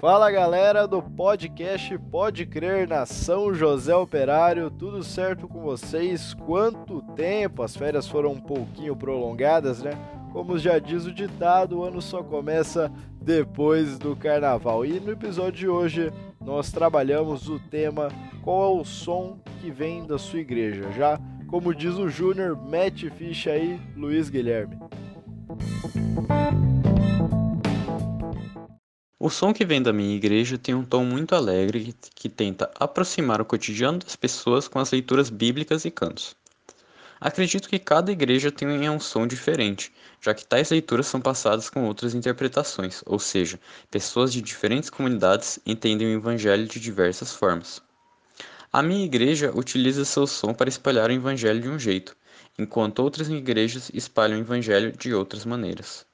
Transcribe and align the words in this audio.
Fala 0.00 0.30
galera 0.30 0.88
do 0.88 1.02
podcast 1.02 1.98
Pode 2.10 2.46
Crer 2.46 2.88
na 2.88 3.04
São 3.04 3.52
José 3.52 3.94
Operário, 3.94 4.70
tudo 4.70 5.04
certo 5.04 5.46
com 5.46 5.60
vocês? 5.60 6.32
Quanto 6.32 7.02
tempo? 7.14 7.62
As 7.62 7.76
férias 7.76 8.08
foram 8.08 8.32
um 8.32 8.40
pouquinho 8.40 8.96
prolongadas, 8.96 9.82
né? 9.82 9.90
Como 10.32 10.58
já 10.58 10.78
diz 10.78 11.04
o 11.04 11.12
ditado, 11.12 11.78
o 11.80 11.84
ano 11.84 12.00
só 12.00 12.22
começa 12.22 12.90
depois 13.20 13.98
do 13.98 14.16
carnaval. 14.16 14.86
E 14.86 14.98
no 14.98 15.12
episódio 15.12 15.52
de 15.52 15.68
hoje 15.68 16.10
nós 16.40 16.72
trabalhamos 16.72 17.50
o 17.50 17.60
tema 17.60 18.08
Qual 18.42 18.78
é 18.78 18.80
o 18.80 18.84
som 18.86 19.38
que 19.60 19.70
vem 19.70 20.06
da 20.06 20.16
sua 20.16 20.38
igreja? 20.40 20.90
Já, 20.92 21.20
como 21.46 21.74
diz 21.74 21.96
o 21.96 22.08
Júnior, 22.08 22.56
mete 22.56 23.10
ficha 23.10 23.50
aí, 23.50 23.78
Luiz 23.94 24.30
Guilherme. 24.30 24.78
O 29.22 29.28
som 29.28 29.52
que 29.52 29.66
vem 29.66 29.82
da 29.82 29.92
minha 29.92 30.16
igreja 30.16 30.56
tem 30.56 30.74
um 30.74 30.82
tom 30.82 31.04
muito 31.04 31.34
alegre 31.34 31.94
que 32.14 32.26
tenta 32.26 32.70
aproximar 32.74 33.38
o 33.38 33.44
cotidiano 33.44 33.98
das 33.98 34.16
pessoas 34.16 34.66
com 34.66 34.78
as 34.78 34.90
leituras 34.90 35.28
bíblicas 35.28 35.84
e 35.84 35.90
cantos. 35.90 36.34
Acredito 37.20 37.68
que 37.68 37.78
cada 37.78 38.10
igreja 38.10 38.50
tem 38.50 38.88
um 38.88 38.98
som 38.98 39.26
diferente, 39.26 39.92
já 40.22 40.32
que 40.32 40.46
tais 40.46 40.70
leituras 40.70 41.06
são 41.06 41.20
passadas 41.20 41.68
com 41.68 41.84
outras 41.84 42.14
interpretações, 42.14 43.02
ou 43.04 43.18
seja, 43.18 43.60
pessoas 43.90 44.32
de 44.32 44.40
diferentes 44.40 44.88
comunidades 44.88 45.60
entendem 45.66 46.08
o 46.08 46.18
evangelho 46.18 46.66
de 46.66 46.80
diversas 46.80 47.34
formas. 47.34 47.82
A 48.72 48.82
minha 48.82 49.04
igreja 49.04 49.52
utiliza 49.54 50.06
seu 50.06 50.26
som 50.26 50.54
para 50.54 50.70
espalhar 50.70 51.10
o 51.10 51.12
evangelho 51.12 51.60
de 51.60 51.68
um 51.68 51.78
jeito, 51.78 52.16
enquanto 52.58 53.00
outras 53.00 53.28
igrejas 53.28 53.90
espalham 53.92 54.38
o 54.38 54.40
evangelho 54.40 54.92
de 54.96 55.12
outras 55.12 55.44
maneiras. 55.44 56.08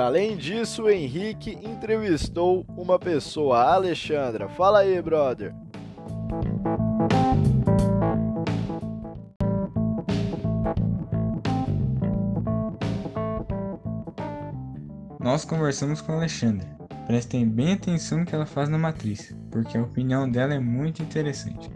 Além 0.00 0.36
disso, 0.36 0.84
o 0.84 0.90
Henrique 0.90 1.58
entrevistou 1.62 2.64
uma 2.76 2.98
pessoa, 2.98 3.58
a 3.58 3.74
Alexandra. 3.74 4.48
Fala 4.48 4.80
aí, 4.80 5.00
brother. 5.00 5.54
Nós 15.18 15.44
conversamos 15.44 16.00
com 16.00 16.12
a 16.12 16.16
Alexandra. 16.16 16.66
Prestem 17.06 17.46
bem 17.46 17.74
atenção 17.74 18.18
no 18.18 18.26
que 18.26 18.34
ela 18.34 18.46
faz 18.46 18.68
na 18.68 18.78
matriz, 18.78 19.36
porque 19.50 19.76
a 19.76 19.82
opinião 19.82 20.30
dela 20.30 20.54
é 20.54 20.58
muito 20.58 21.02
interessante. 21.02 21.70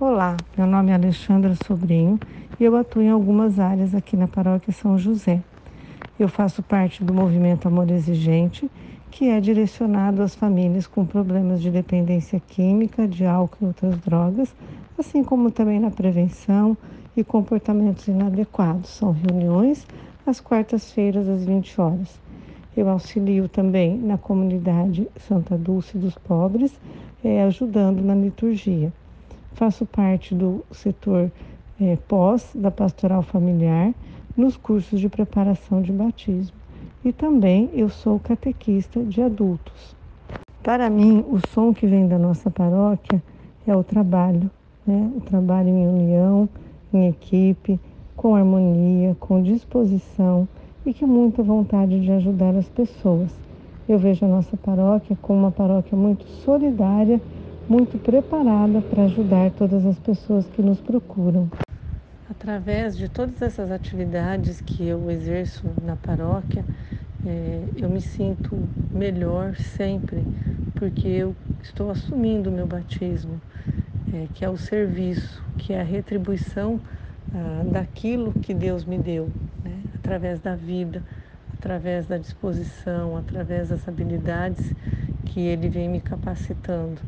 Olá, 0.00 0.36
meu 0.58 0.66
nome 0.66 0.90
é 0.90 0.94
Alexandra 0.94 1.54
Sobrinho 1.66 2.18
eu 2.64 2.76
atuo 2.76 3.02
em 3.02 3.10
algumas 3.10 3.58
áreas 3.58 3.94
aqui 3.94 4.16
na 4.16 4.28
paróquia 4.28 4.72
São 4.72 4.96
José. 4.96 5.42
Eu 6.18 6.28
faço 6.28 6.62
parte 6.62 7.02
do 7.02 7.12
movimento 7.12 7.66
Amor 7.66 7.90
Exigente, 7.90 8.70
que 9.10 9.28
é 9.28 9.40
direcionado 9.40 10.22
às 10.22 10.34
famílias 10.34 10.86
com 10.86 11.04
problemas 11.04 11.60
de 11.60 11.70
dependência 11.70 12.40
química, 12.40 13.08
de 13.08 13.24
álcool 13.26 13.64
e 13.64 13.66
outras 13.66 13.98
drogas, 13.98 14.54
assim 14.96 15.24
como 15.24 15.50
também 15.50 15.80
na 15.80 15.90
prevenção 15.90 16.76
e 17.16 17.24
comportamentos 17.24 18.06
inadequados. 18.06 18.90
São 18.90 19.10
reuniões 19.10 19.84
às 20.24 20.40
quartas-feiras 20.40 21.28
às 21.28 21.44
20 21.44 21.80
horas. 21.80 22.20
Eu 22.76 22.88
auxilio 22.88 23.48
também 23.48 23.98
na 23.98 24.16
comunidade 24.16 25.08
Santa 25.16 25.58
Dulce 25.58 25.98
dos 25.98 26.14
Pobres, 26.14 26.72
é, 27.24 27.42
ajudando 27.42 28.00
na 28.02 28.14
liturgia. 28.14 28.92
Faço 29.54 29.84
parte 29.84 30.34
do 30.34 30.64
setor 30.70 31.30
é, 31.80 31.96
pós 31.96 32.50
da 32.54 32.70
pastoral 32.70 33.22
familiar 33.22 33.94
nos 34.36 34.56
cursos 34.56 35.00
de 35.00 35.08
preparação 35.08 35.82
de 35.82 35.92
batismo. 35.92 36.56
E 37.04 37.12
também 37.12 37.70
eu 37.72 37.88
sou 37.88 38.18
catequista 38.18 39.02
de 39.02 39.20
adultos. 39.20 39.96
Para 40.62 40.88
mim, 40.88 41.24
o 41.28 41.40
som 41.48 41.74
que 41.74 41.86
vem 41.86 42.06
da 42.06 42.18
nossa 42.18 42.50
paróquia 42.50 43.22
é 43.66 43.74
o 43.74 43.82
trabalho, 43.82 44.50
né? 44.86 45.10
o 45.16 45.20
trabalho 45.20 45.68
em 45.68 45.86
união, 45.86 46.48
em 46.92 47.08
equipe, 47.08 47.80
com 48.16 48.36
harmonia, 48.36 49.16
com 49.18 49.42
disposição 49.42 50.46
e 50.86 50.94
com 50.94 51.06
muita 51.06 51.42
vontade 51.42 52.00
de 52.00 52.12
ajudar 52.12 52.54
as 52.54 52.68
pessoas. 52.68 53.30
Eu 53.88 53.98
vejo 53.98 54.24
a 54.24 54.28
nossa 54.28 54.56
paróquia 54.56 55.18
como 55.20 55.40
uma 55.40 55.50
paróquia 55.50 55.98
muito 55.98 56.24
solidária, 56.44 57.20
muito 57.68 57.98
preparada 57.98 58.80
para 58.82 59.04
ajudar 59.04 59.50
todas 59.52 59.84
as 59.86 59.98
pessoas 59.98 60.46
que 60.46 60.62
nos 60.62 60.80
procuram. 60.80 61.48
Através 62.30 62.96
de 62.96 63.08
todas 63.08 63.40
essas 63.42 63.70
atividades 63.70 64.60
que 64.60 64.86
eu 64.86 65.10
exerço 65.10 65.62
na 65.84 65.96
paróquia, 65.96 66.64
é, 67.26 67.62
eu 67.76 67.88
me 67.88 68.00
sinto 68.00 68.56
melhor 68.92 69.54
sempre, 69.56 70.22
porque 70.74 71.06
eu 71.06 71.34
estou 71.62 71.90
assumindo 71.90 72.50
o 72.50 72.52
meu 72.52 72.66
batismo, 72.66 73.40
é, 74.12 74.26
que 74.34 74.44
é 74.44 74.48
o 74.48 74.56
serviço, 74.56 75.42
que 75.58 75.72
é 75.72 75.80
a 75.80 75.84
retribuição 75.84 76.80
ah, 77.34 77.62
daquilo 77.70 78.32
que 78.32 78.52
Deus 78.52 78.84
me 78.84 78.98
deu, 78.98 79.30
né? 79.64 79.82
através 79.94 80.38
da 80.38 80.54
vida, 80.54 81.02
através 81.58 82.06
da 82.06 82.18
disposição, 82.18 83.16
através 83.16 83.70
das 83.70 83.88
habilidades 83.88 84.74
que 85.26 85.40
Ele 85.40 85.68
vem 85.68 85.88
me 85.88 86.00
capacitando. 86.00 87.00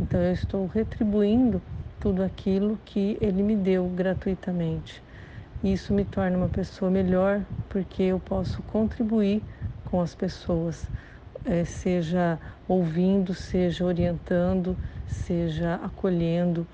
Então 0.00 0.20
eu 0.20 0.32
estou 0.32 0.66
retribuindo 0.66 1.60
tudo 1.98 2.22
aquilo 2.22 2.78
que 2.84 3.18
Ele 3.20 3.42
me 3.42 3.56
deu 3.56 3.88
gratuitamente. 3.88 5.02
Isso 5.62 5.92
me 5.92 6.04
torna 6.04 6.36
uma 6.36 6.48
pessoa 6.48 6.90
melhor 6.90 7.44
porque 7.68 8.04
eu 8.04 8.20
posso 8.20 8.62
contribuir 8.62 9.42
com 9.84 10.00
as 10.00 10.14
pessoas, 10.14 10.88
é, 11.44 11.64
seja 11.64 12.38
ouvindo, 12.68 13.34
seja 13.34 13.84
orientando, 13.84 14.78
seja 15.06 15.74
acolhendo, 15.76 16.66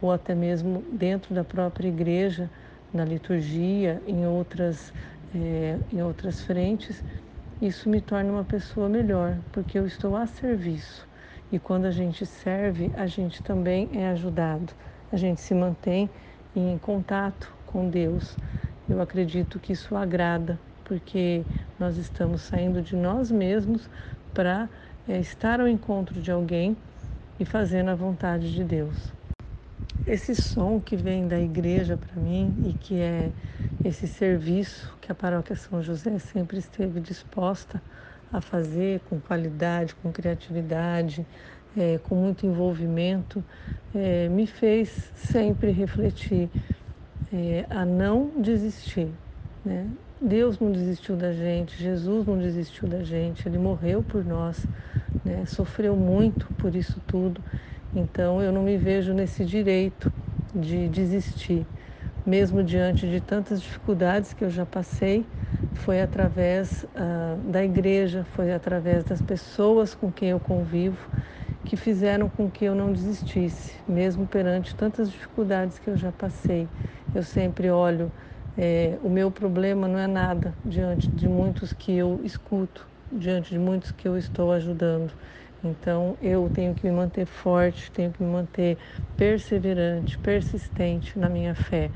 ou 0.00 0.10
até 0.10 0.34
mesmo 0.34 0.84
dentro 0.92 1.32
da 1.34 1.44
própria 1.44 1.88
igreja, 1.88 2.50
na 2.92 3.04
liturgia, 3.04 4.02
em 4.06 4.26
outras, 4.26 4.92
é, 5.32 5.78
em 5.92 6.02
outras 6.02 6.40
frentes. 6.42 7.04
Isso 7.60 7.88
me 7.88 8.00
torna 8.00 8.32
uma 8.32 8.44
pessoa 8.44 8.88
melhor 8.88 9.38
porque 9.52 9.78
eu 9.78 9.86
estou 9.86 10.16
a 10.16 10.26
serviço 10.26 11.06
e 11.54 11.58
quando 11.60 11.84
a 11.84 11.90
gente 11.92 12.26
serve, 12.26 12.90
a 12.96 13.06
gente 13.06 13.40
também 13.40 13.88
é 13.92 14.08
ajudado. 14.08 14.72
A 15.12 15.16
gente 15.16 15.40
se 15.40 15.54
mantém 15.54 16.10
em 16.56 16.76
contato 16.78 17.54
com 17.64 17.88
Deus. 17.88 18.36
Eu 18.88 19.00
acredito 19.00 19.60
que 19.60 19.72
isso 19.72 19.94
agrada, 19.94 20.58
porque 20.84 21.44
nós 21.78 21.96
estamos 21.96 22.42
saindo 22.42 22.82
de 22.82 22.96
nós 22.96 23.30
mesmos 23.30 23.88
para 24.34 24.68
é, 25.08 25.20
estar 25.20 25.60
ao 25.60 25.68
encontro 25.68 26.20
de 26.20 26.32
alguém 26.32 26.76
e 27.38 27.44
fazendo 27.44 27.90
a 27.90 27.94
vontade 27.94 28.52
de 28.52 28.64
Deus. 28.64 29.14
Esse 30.04 30.34
som 30.34 30.80
que 30.80 30.96
vem 30.96 31.28
da 31.28 31.38
igreja 31.38 31.96
para 31.96 32.20
mim 32.20 32.52
e 32.64 32.72
que 32.72 33.00
é 33.00 33.30
esse 33.84 34.08
serviço 34.08 34.92
que 35.00 35.12
a 35.12 35.14
paróquia 35.14 35.54
São 35.54 35.80
José 35.80 36.18
sempre 36.18 36.58
esteve 36.58 36.98
disposta 36.98 37.80
a 38.32 38.40
fazer 38.40 39.00
com 39.08 39.20
qualidade, 39.20 39.94
com 39.96 40.12
criatividade, 40.12 41.26
é, 41.76 41.98
com 41.98 42.14
muito 42.14 42.46
envolvimento, 42.46 43.44
é, 43.94 44.28
me 44.28 44.46
fez 44.46 45.12
sempre 45.14 45.70
refletir 45.70 46.50
é, 47.32 47.64
a 47.70 47.84
não 47.84 48.30
desistir. 48.40 49.08
Né? 49.64 49.88
Deus 50.20 50.58
não 50.58 50.72
desistiu 50.72 51.16
da 51.16 51.32
gente, 51.32 51.80
Jesus 51.82 52.26
não 52.26 52.38
desistiu 52.38 52.88
da 52.88 53.02
gente, 53.02 53.46
Ele 53.48 53.58
morreu 53.58 54.02
por 54.02 54.24
nós, 54.24 54.66
né? 55.24 55.44
sofreu 55.46 55.96
muito 55.96 56.46
por 56.54 56.74
isso 56.74 57.00
tudo. 57.06 57.40
Então 57.94 58.42
eu 58.42 58.52
não 58.52 58.62
me 58.62 58.76
vejo 58.76 59.12
nesse 59.12 59.44
direito 59.44 60.12
de 60.54 60.88
desistir, 60.88 61.66
mesmo 62.24 62.62
diante 62.62 63.08
de 63.08 63.20
tantas 63.20 63.60
dificuldades 63.60 64.32
que 64.32 64.44
eu 64.44 64.50
já 64.50 64.64
passei 64.64 65.24
foi 65.72 66.00
através 66.00 66.84
uh, 66.84 67.36
da 67.50 67.64
igreja, 67.64 68.24
foi 68.24 68.52
através 68.52 69.04
das 69.04 69.20
pessoas 69.20 69.94
com 69.94 70.12
quem 70.12 70.30
eu 70.30 70.40
convivo 70.40 71.08
que 71.64 71.76
fizeram 71.76 72.28
com 72.28 72.50
que 72.50 72.64
eu 72.64 72.74
não 72.74 72.92
desistisse, 72.92 73.74
mesmo 73.88 74.26
perante 74.26 74.76
tantas 74.76 75.10
dificuldades 75.10 75.78
que 75.78 75.88
eu 75.88 75.96
já 75.96 76.12
passei. 76.12 76.68
Eu 77.12 77.22
sempre 77.22 77.70
olho, 77.70 78.12
é, 78.56 78.98
o 79.02 79.08
meu 79.08 79.30
problema 79.30 79.88
não 79.88 79.98
é 79.98 80.06
nada 80.06 80.56
diante 80.64 81.10
de 81.14 81.26
muitos 81.26 81.72
que 81.72 81.92
eu 81.92 82.20
escuto, 82.22 82.88
diante 83.10 83.50
de 83.50 83.58
muitos 83.58 83.92
que 83.92 84.06
eu 84.06 84.16
estou 84.16 84.52
ajudando. 84.52 85.12
Então 85.62 86.18
eu 86.20 86.50
tenho 86.50 86.74
que 86.74 86.86
me 86.86 86.92
manter 86.92 87.24
forte, 87.26 87.90
tenho 87.90 88.12
que 88.12 88.22
me 88.22 88.30
manter 88.30 88.78
perseverante, 89.16 90.18
persistente 90.18 91.18
na 91.18 91.28
minha 91.28 91.54
fé 91.54 91.90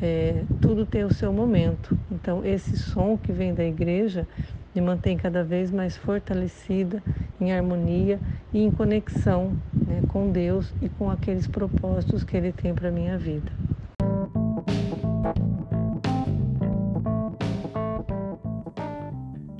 é, 0.00 0.42
tudo 0.60 0.84
tem 0.84 1.04
o 1.04 1.12
seu 1.12 1.32
momento. 1.32 1.96
Então, 2.10 2.44
esse 2.44 2.76
som 2.76 3.16
que 3.16 3.32
vem 3.32 3.54
da 3.54 3.64
igreja 3.64 4.26
me 4.74 4.80
mantém 4.80 5.16
cada 5.16 5.42
vez 5.42 5.70
mais 5.70 5.96
fortalecida, 5.96 7.02
em 7.40 7.52
harmonia 7.52 8.20
e 8.52 8.62
em 8.62 8.70
conexão 8.70 9.52
né, 9.72 10.02
com 10.08 10.30
Deus 10.30 10.72
e 10.82 10.88
com 10.88 11.10
aqueles 11.10 11.46
propósitos 11.46 12.24
que 12.24 12.36
Ele 12.36 12.52
tem 12.52 12.74
para 12.74 12.88
a 12.88 12.92
minha 12.92 13.16
vida. 13.16 13.50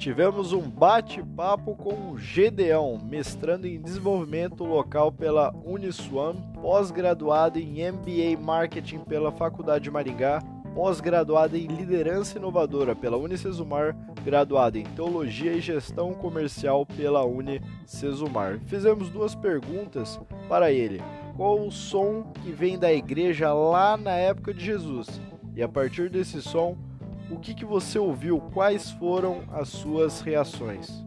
Tivemos 0.07 0.53
um 0.53 0.61
bate-papo 0.61 1.75
com 1.75 2.13
o 2.13 2.17
Gedeão, 2.17 2.97
mestrando 2.97 3.67
em 3.67 3.81
desenvolvimento 3.81 4.63
local 4.63 5.11
pela 5.11 5.53
Uniswan, 5.65 6.37
pós-graduado 6.63 7.59
em 7.59 7.91
MBA 7.91 8.41
Marketing 8.41 9.01
pela 9.01 9.33
Faculdade 9.33 9.83
de 9.83 9.91
Maringá, 9.91 10.41
pós-graduado 10.77 11.57
em 11.57 11.67
liderança 11.67 12.39
inovadora 12.39 12.95
pela 12.95 13.17
Unicesumar, 13.17 13.97
graduado 14.25 14.79
em 14.79 14.85
teologia 14.85 15.55
e 15.55 15.61
gestão 15.61 16.15
comercial 16.15 16.87
pela 16.87 17.25
Unicesumar. 17.25 18.61
Fizemos 18.67 19.11
duas 19.11 19.35
perguntas 19.35 20.21
para 20.49 20.71
ele: 20.71 21.03
qual 21.37 21.67
o 21.67 21.73
som 21.73 22.33
que 22.45 22.53
vem 22.53 22.79
da 22.79 22.93
igreja 22.93 23.53
lá 23.53 23.97
na 23.97 24.13
época 24.13 24.55
de 24.55 24.65
Jesus? 24.65 25.21
E 25.57 25.65
a 25.65 25.69
partir 25.69 26.09
desse 26.09 26.41
som, 26.41 26.77
o 27.31 27.39
que, 27.39 27.55
que 27.55 27.65
você 27.65 27.99
ouviu? 27.99 28.41
Quais 28.53 28.91
foram 28.93 29.43
as 29.53 29.69
suas 29.69 30.21
reações? 30.21 31.05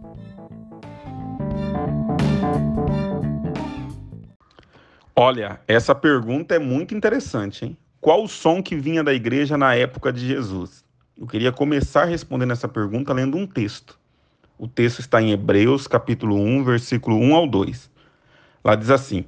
Olha, 5.16 5.60
essa 5.68 5.94
pergunta 5.94 6.56
é 6.56 6.60
muito 6.60 6.96
interessante, 6.96 7.66
hein? 7.66 7.78
Qual 8.02 8.24
o 8.24 8.28
som 8.30 8.64
que 8.64 8.76
vinha 8.76 9.04
da 9.04 9.14
igreja 9.14 9.58
na 9.58 9.76
época 9.76 10.14
de 10.14 10.26
Jesus? 10.26 10.86
Eu 11.18 11.28
queria 11.28 11.52
começar 11.52 12.06
respondendo 12.06 12.54
essa 12.54 12.68
pergunta 12.68 13.12
lendo 13.12 13.38
um 13.38 13.46
texto. 13.46 14.00
O 14.58 14.68
texto 14.68 15.00
está 15.00 15.22
em 15.22 15.32
Hebreus, 15.32 15.88
capítulo 15.88 16.38
1, 16.38 16.64
versículo 16.64 17.18
1 17.18 17.36
ao 17.36 17.48
2. 17.48 17.92
Lá 18.64 18.76
diz 18.76 18.90
assim: 18.90 19.26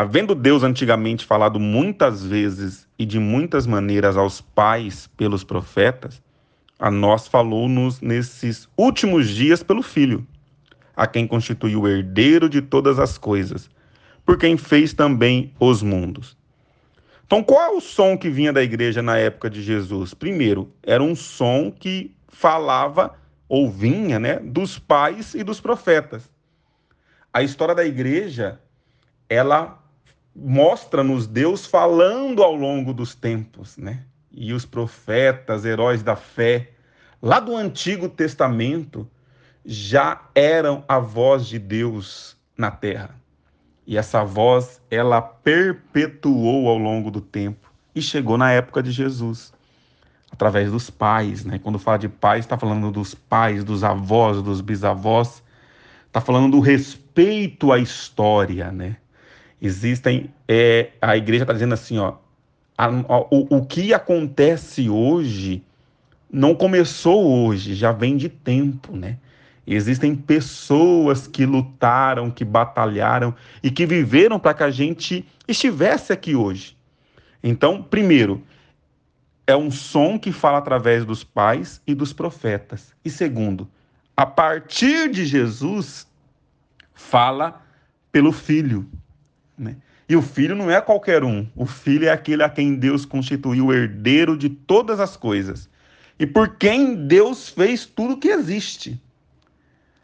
Havendo 0.00 0.32
Deus 0.32 0.62
antigamente 0.62 1.26
falado 1.26 1.58
muitas 1.58 2.24
vezes 2.24 2.86
e 2.96 3.04
de 3.04 3.18
muitas 3.18 3.66
maneiras 3.66 4.16
aos 4.16 4.40
pais 4.40 5.08
pelos 5.16 5.42
profetas, 5.42 6.22
a 6.78 6.88
nós 6.88 7.26
falou-nos 7.26 8.00
nesses 8.00 8.68
últimos 8.76 9.28
dias 9.28 9.60
pelo 9.60 9.82
Filho, 9.82 10.24
a 10.94 11.04
quem 11.04 11.26
constituiu 11.26 11.80
o 11.80 11.88
herdeiro 11.88 12.48
de 12.48 12.62
todas 12.62 13.00
as 13.00 13.18
coisas, 13.18 13.68
por 14.24 14.38
quem 14.38 14.56
fez 14.56 14.92
também 14.92 15.52
os 15.58 15.82
mundos. 15.82 16.36
Então, 17.26 17.42
qual 17.42 17.60
é 17.60 17.76
o 17.76 17.80
som 17.80 18.16
que 18.16 18.30
vinha 18.30 18.52
da 18.52 18.62
igreja 18.62 19.02
na 19.02 19.16
época 19.18 19.50
de 19.50 19.60
Jesus? 19.60 20.14
Primeiro, 20.14 20.72
era 20.80 21.02
um 21.02 21.16
som 21.16 21.72
que 21.72 22.14
falava 22.28 23.16
ou 23.48 23.68
vinha, 23.68 24.20
né, 24.20 24.38
dos 24.38 24.78
pais 24.78 25.34
e 25.34 25.42
dos 25.42 25.60
profetas. 25.60 26.30
A 27.32 27.42
história 27.42 27.74
da 27.74 27.84
igreja, 27.84 28.60
ela 29.28 29.77
mostra-nos 30.40 31.26
Deus 31.26 31.66
falando 31.66 32.42
ao 32.42 32.54
longo 32.54 32.92
dos 32.92 33.14
tempos, 33.14 33.76
né? 33.76 34.04
E 34.30 34.52
os 34.52 34.64
profetas, 34.64 35.64
heróis 35.64 36.02
da 36.02 36.14
fé, 36.14 36.70
lá 37.20 37.40
do 37.40 37.56
Antigo 37.56 38.08
Testamento, 38.08 39.08
já 39.64 40.22
eram 40.34 40.84
a 40.86 40.98
voz 40.98 41.46
de 41.46 41.58
Deus 41.58 42.36
na 42.56 42.70
terra. 42.70 43.10
E 43.86 43.96
essa 43.96 44.22
voz, 44.22 44.80
ela 44.90 45.20
perpetuou 45.20 46.68
ao 46.68 46.78
longo 46.78 47.10
do 47.10 47.20
tempo 47.20 47.72
e 47.94 48.00
chegou 48.00 48.38
na 48.38 48.52
época 48.52 48.82
de 48.82 48.92
Jesus, 48.92 49.52
através 50.30 50.70
dos 50.70 50.88
pais, 50.88 51.44
né? 51.44 51.58
Quando 51.58 51.78
fala 51.78 51.98
de 51.98 52.08
pais, 52.08 52.44
está 52.44 52.56
falando 52.56 52.92
dos 52.92 53.14
pais, 53.14 53.64
dos 53.64 53.82
avós, 53.82 54.40
dos 54.42 54.60
bisavós, 54.60 55.42
está 56.06 56.20
falando 56.20 56.52
do 56.52 56.60
respeito 56.60 57.72
à 57.72 57.78
história, 57.78 58.70
né? 58.70 58.96
Existem, 59.60 60.32
é, 60.46 60.90
a 61.00 61.16
igreja 61.16 61.44
está 61.44 61.52
dizendo 61.52 61.74
assim, 61.74 61.98
ó, 61.98 62.14
a, 62.76 62.86
a, 62.86 63.20
o, 63.30 63.56
o 63.56 63.66
que 63.66 63.92
acontece 63.92 64.88
hoje 64.88 65.64
não 66.30 66.54
começou 66.54 67.26
hoje, 67.26 67.74
já 67.74 67.90
vem 67.90 68.16
de 68.16 68.28
tempo, 68.28 68.96
né? 68.96 69.18
Existem 69.66 70.14
pessoas 70.14 71.26
que 71.26 71.44
lutaram, 71.44 72.30
que 72.30 72.44
batalharam 72.44 73.34
e 73.62 73.70
que 73.70 73.84
viveram 73.84 74.38
para 74.38 74.54
que 74.54 74.62
a 74.62 74.70
gente 74.70 75.26
estivesse 75.46 76.12
aqui 76.12 76.34
hoje. 76.34 76.76
Então, 77.42 77.82
primeiro, 77.82 78.42
é 79.46 79.54
um 79.56 79.70
som 79.70 80.18
que 80.18 80.32
fala 80.32 80.58
através 80.58 81.04
dos 81.04 81.22
pais 81.22 81.82
e 81.86 81.94
dos 81.94 82.12
profetas. 82.12 82.94
E 83.04 83.10
segundo, 83.10 83.68
a 84.16 84.24
partir 84.24 85.10
de 85.10 85.26
Jesus, 85.26 86.06
fala 86.94 87.62
pelo 88.10 88.32
Filho. 88.32 88.88
Né? 89.58 89.76
E 90.08 90.16
o 90.16 90.22
filho 90.22 90.54
não 90.54 90.70
é 90.70 90.80
qualquer 90.80 91.24
um. 91.24 91.46
O 91.54 91.66
filho 91.66 92.06
é 92.06 92.10
aquele 92.10 92.42
a 92.42 92.48
quem 92.48 92.74
Deus 92.74 93.04
constituiu 93.04 93.72
herdeiro 93.72 94.36
de 94.36 94.48
todas 94.48 95.00
as 95.00 95.16
coisas. 95.16 95.68
E 96.18 96.26
por 96.26 96.56
quem 96.56 97.06
Deus 97.06 97.48
fez 97.48 97.84
tudo 97.84 98.16
que 98.16 98.28
existe. 98.28 99.00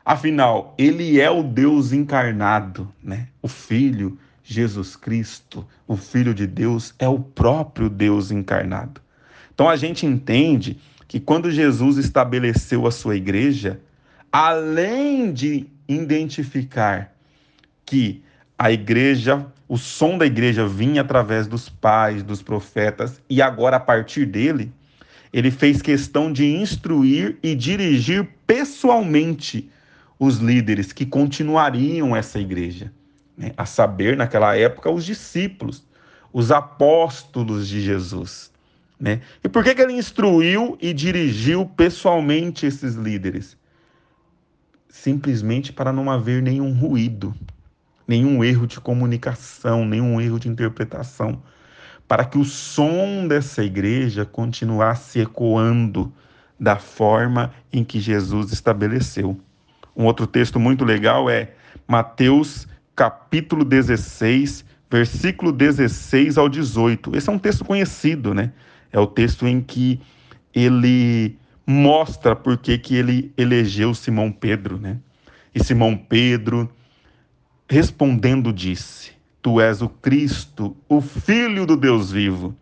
Afinal, 0.04 0.74
ele 0.76 1.18
é 1.18 1.30
o 1.30 1.42
Deus 1.42 1.92
encarnado, 1.92 2.92
né? 3.02 3.28
O 3.40 3.48
Filho, 3.48 4.18
Jesus 4.42 4.94
Cristo, 4.94 5.66
o 5.88 5.96
Filho 5.96 6.34
de 6.34 6.46
Deus, 6.46 6.94
é 6.98 7.08
o 7.08 7.18
próprio 7.18 7.88
Deus 7.88 8.30
encarnado. 8.30 9.00
Então 9.54 9.68
a 9.68 9.76
gente 9.76 10.04
entende 10.04 10.78
que 11.08 11.18
quando 11.18 11.50
Jesus 11.50 11.96
estabeleceu 11.96 12.86
a 12.86 12.90
sua 12.90 13.16
igreja, 13.16 13.80
além 14.30 15.32
de 15.32 15.66
identificar 15.88 17.14
que 17.86 18.22
a 18.58 18.70
igreja, 18.70 19.46
o 19.68 19.76
som 19.76 20.16
da 20.16 20.26
igreja 20.26 20.66
vinha 20.66 21.02
através 21.02 21.46
dos 21.46 21.68
pais, 21.68 22.22
dos 22.22 22.42
profetas, 22.42 23.20
e 23.28 23.42
agora 23.42 23.76
a 23.76 23.80
partir 23.80 24.26
dele, 24.26 24.72
ele 25.32 25.50
fez 25.50 25.82
questão 25.82 26.32
de 26.32 26.46
instruir 26.46 27.36
e 27.42 27.54
dirigir 27.54 28.28
pessoalmente 28.46 29.68
os 30.18 30.36
líderes 30.38 30.92
que 30.92 31.04
continuariam 31.04 32.14
essa 32.14 32.38
igreja. 32.38 32.92
Né? 33.36 33.52
A 33.56 33.66
saber, 33.66 34.16
naquela 34.16 34.56
época, 34.56 34.90
os 34.90 35.04
discípulos, 35.04 35.84
os 36.32 36.52
apóstolos 36.52 37.66
de 37.66 37.80
Jesus. 37.80 38.52
Né? 38.98 39.20
E 39.42 39.48
por 39.48 39.64
que, 39.64 39.74
que 39.74 39.82
ele 39.82 39.94
instruiu 39.94 40.78
e 40.80 40.92
dirigiu 40.92 41.66
pessoalmente 41.66 42.64
esses 42.64 42.94
líderes? 42.94 43.56
Simplesmente 44.88 45.72
para 45.72 45.92
não 45.92 46.08
haver 46.08 46.40
nenhum 46.40 46.72
ruído, 46.72 47.34
nenhum 48.06 48.44
erro 48.44 48.66
de 48.66 48.80
comunicação, 48.80 49.84
nenhum 49.84 50.20
erro 50.20 50.38
de 50.38 50.48
interpretação, 50.48 51.42
para 52.06 52.24
que 52.24 52.38
o 52.38 52.44
som 52.44 53.26
dessa 53.26 53.64
igreja 53.64 54.24
continuasse 54.24 55.20
ecoando 55.20 56.12
da 56.58 56.76
forma 56.76 57.52
em 57.72 57.82
que 57.82 57.98
Jesus 57.98 58.52
estabeleceu. 58.52 59.38
Um 59.96 60.04
outro 60.04 60.26
texto 60.26 60.60
muito 60.60 60.84
legal 60.84 61.30
é 61.30 61.52
Mateus 61.86 62.66
capítulo 62.94 63.64
16, 63.64 64.64
versículo 64.90 65.52
16 65.52 66.38
ao 66.38 66.48
18. 66.48 67.16
Esse 67.16 67.28
é 67.28 67.32
um 67.32 67.38
texto 67.38 67.64
conhecido, 67.64 68.34
né? 68.34 68.52
É 68.92 68.98
o 68.98 69.06
texto 69.06 69.46
em 69.46 69.60
que 69.60 70.00
ele 70.54 71.36
mostra 71.66 72.36
por 72.36 72.56
que, 72.58 72.80
ele 72.94 73.32
elegeu 73.36 73.94
Simão 73.94 74.30
Pedro, 74.30 74.78
né? 74.78 74.98
E 75.54 75.62
Simão 75.62 75.96
Pedro 75.96 76.70
respondendo 77.74 78.52
disse: 78.52 79.10
Tu 79.42 79.60
és 79.60 79.82
o 79.82 79.88
Cristo, 79.88 80.76
o 80.88 81.00
Filho 81.00 81.66
do 81.66 81.76
Deus 81.76 82.12
vivo. 82.12 82.54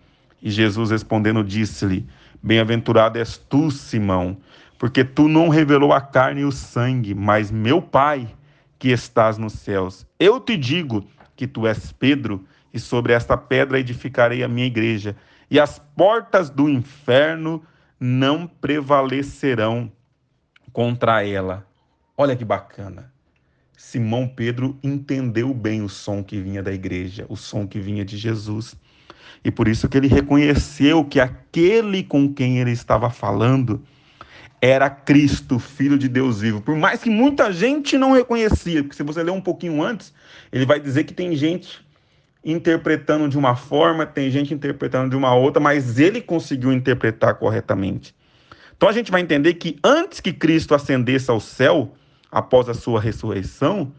E 0.42 0.50
Jesus 0.50 0.90
respondendo 0.90 1.44
disse-lhe: 1.44 2.08
Bem-aventurado 2.42 3.18
és 3.18 3.36
tu, 3.36 3.70
Simão, 3.70 4.38
porque 4.78 5.04
tu 5.04 5.28
não 5.28 5.50
revelou 5.50 5.92
a 5.92 6.00
carne 6.00 6.40
e 6.40 6.44
o 6.46 6.50
sangue, 6.50 7.14
mas 7.14 7.50
meu 7.50 7.82
Pai 7.82 8.26
que 8.78 8.88
estás 8.88 9.36
nos 9.36 9.52
céus. 9.52 10.06
Eu 10.18 10.40
te 10.40 10.56
digo 10.56 11.06
que 11.36 11.46
tu 11.46 11.66
és 11.66 11.92
Pedro, 11.92 12.46
e 12.72 12.80
sobre 12.80 13.12
esta 13.12 13.36
pedra 13.36 13.78
edificarei 13.78 14.42
a 14.42 14.48
minha 14.48 14.66
igreja, 14.66 15.14
e 15.50 15.60
as 15.60 15.78
portas 15.78 16.48
do 16.48 16.70
inferno 16.70 17.62
não 18.00 18.46
prevalecerão 18.46 19.92
contra 20.72 21.22
ela. 21.22 21.66
Olha 22.16 22.34
que 22.34 22.46
bacana. 22.46 23.11
Simão 23.82 24.28
Pedro 24.28 24.78
entendeu 24.80 25.52
bem 25.52 25.82
o 25.82 25.88
som 25.88 26.22
que 26.22 26.40
vinha 26.40 26.62
da 26.62 26.72
igreja, 26.72 27.26
o 27.28 27.36
som 27.36 27.66
que 27.66 27.80
vinha 27.80 28.04
de 28.04 28.16
Jesus. 28.16 28.76
E 29.44 29.50
por 29.50 29.66
isso 29.66 29.88
que 29.88 29.98
ele 29.98 30.06
reconheceu 30.06 31.04
que 31.04 31.18
aquele 31.18 32.04
com 32.04 32.32
quem 32.32 32.60
ele 32.60 32.70
estava 32.70 33.10
falando 33.10 33.82
era 34.60 34.88
Cristo, 34.88 35.58
Filho 35.58 35.98
de 35.98 36.08
Deus 36.08 36.40
vivo. 36.40 36.62
Por 36.62 36.76
mais 36.76 37.02
que 37.02 37.10
muita 37.10 37.52
gente 37.52 37.98
não 37.98 38.12
reconhecia, 38.12 38.84
porque 38.84 38.94
se 38.94 39.02
você 39.02 39.20
ler 39.20 39.32
um 39.32 39.40
pouquinho 39.40 39.82
antes, 39.82 40.14
ele 40.52 40.64
vai 40.64 40.78
dizer 40.78 41.02
que 41.02 41.12
tem 41.12 41.34
gente 41.34 41.84
interpretando 42.44 43.28
de 43.28 43.36
uma 43.36 43.56
forma, 43.56 44.06
tem 44.06 44.30
gente 44.30 44.54
interpretando 44.54 45.10
de 45.10 45.16
uma 45.16 45.34
outra, 45.34 45.60
mas 45.60 45.98
ele 45.98 46.22
conseguiu 46.22 46.72
interpretar 46.72 47.34
corretamente. 47.34 48.14
Então 48.76 48.88
a 48.88 48.92
gente 48.92 49.10
vai 49.10 49.20
entender 49.20 49.54
que 49.54 49.76
antes 49.82 50.20
que 50.20 50.32
Cristo 50.32 50.72
ascendesse 50.72 51.28
ao 51.30 51.40
céu, 51.40 51.92
após 52.32 52.66
a 52.70 52.74
sua 52.74 52.98
ressurreição, 52.98 53.92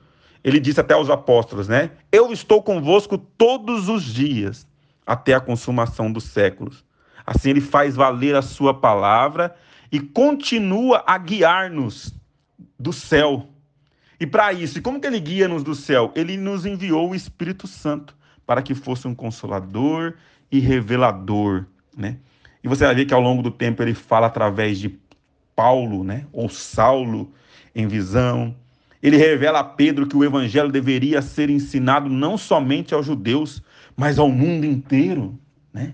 ele 0.44 0.60
disse 0.60 0.80
até 0.80 0.96
aos 0.96 1.10
apóstolos, 1.10 1.68
né? 1.68 1.92
Eu 2.12 2.34
estou 2.34 2.64
convosco 2.64 3.18
todos 3.18 3.88
os 3.88 4.04
dias, 4.04 4.68
até 5.06 5.36
a 5.36 5.40
consumação 5.40 6.12
dos 6.12 6.24
séculos. 6.24 6.84
Assim 7.26 7.52
ele 7.52 7.62
faz 7.62 7.96
valer 7.96 8.36
a 8.36 8.42
sua 8.42 8.74
palavra 8.74 9.56
e 9.92 10.00
continua 10.00 11.04
a 11.06 11.18
guiar-nos 11.18 12.14
do 12.78 12.92
céu. 12.92 13.48
E 14.20 14.26
para 14.26 14.52
isso, 14.52 14.82
como 14.82 15.00
que 15.00 15.08
ele 15.08 15.20
guia-nos 15.20 15.64
do 15.64 15.76
céu? 15.76 16.12
Ele 16.16 16.36
nos 16.36 16.66
enviou 16.66 17.12
o 17.12 17.16
Espírito 17.16 17.68
Santo 17.68 18.16
para 18.46 18.62
que 18.62 18.74
fosse 18.74 19.08
um 19.08 19.14
consolador 19.16 20.16
e 20.52 20.60
revelador, 20.60 21.66
né? 21.96 22.18
E 22.64 22.68
você 22.68 22.86
vai 22.86 22.96
ver 22.96 23.06
que 23.06 23.14
ao 23.14 23.22
longo 23.22 23.44
do 23.44 23.52
tempo 23.52 23.82
ele 23.82 23.94
fala 23.94 24.28
através 24.28 24.80
de 24.80 24.98
Paulo, 25.56 26.04
né, 26.04 26.26
ou 26.32 26.50
Saulo 26.50 27.32
em 27.76 27.88
visão. 27.88 28.56
Ele 29.02 29.18
revela 29.18 29.60
a 29.60 29.64
Pedro 29.64 30.08
que 30.08 30.16
o 30.16 30.24
evangelho 30.24 30.72
deveria 30.72 31.22
ser 31.22 31.50
ensinado 31.50 32.10
não 32.10 32.38
somente 32.38 32.94
aos 32.94 33.06
judeus, 33.06 33.62
mas 33.96 34.18
ao 34.18 34.30
mundo 34.30 34.66
inteiro, 34.66 35.38
né? 35.74 35.94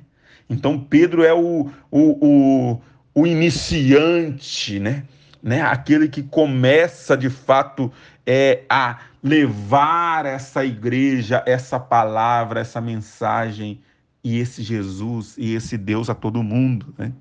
Então 0.49 0.79
Pedro 0.79 1.23
é 1.23 1.33
o, 1.33 1.69
o, 1.91 2.27
o, 2.27 2.81
o 3.13 3.27
iniciante, 3.27 4.79
né? 4.79 5.03
né? 5.41 5.61
Aquele 5.61 6.07
que 6.07 6.23
começa 6.23 7.15
de 7.15 7.29
fato 7.29 7.91
é, 8.25 8.63
a 8.69 8.99
levar 9.23 10.25
essa 10.25 10.63
igreja, 10.63 11.43
essa 11.45 11.79
palavra, 11.79 12.59
essa 12.59 12.79
mensagem 12.79 13.81
e 14.23 14.39
esse 14.39 14.61
Jesus 14.61 15.35
e 15.37 15.53
esse 15.53 15.77
Deus 15.77 16.09
a 16.09 16.15
todo 16.15 16.43
mundo, 16.43 16.93
né? 16.97 17.11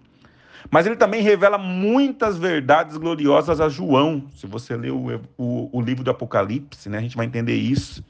Mas 0.70 0.86
ele 0.86 0.96
também 0.96 1.22
revela 1.22 1.56
muitas 1.58 2.36
verdades 2.36 2.96
gloriosas 2.96 3.60
a 3.60 3.68
João. 3.68 4.24
Se 4.34 4.46
você 4.46 4.76
ler 4.76 4.92
o, 4.92 5.20
o, 5.36 5.78
o, 5.78 5.80
livro 5.80 6.04
do 6.04 6.10
Apocalipse, 6.10 6.88
né, 6.88 6.98
a 6.98 7.00
gente 7.00 7.16
vai 7.16 7.26
entender 7.26 7.54
isso. 7.54 8.04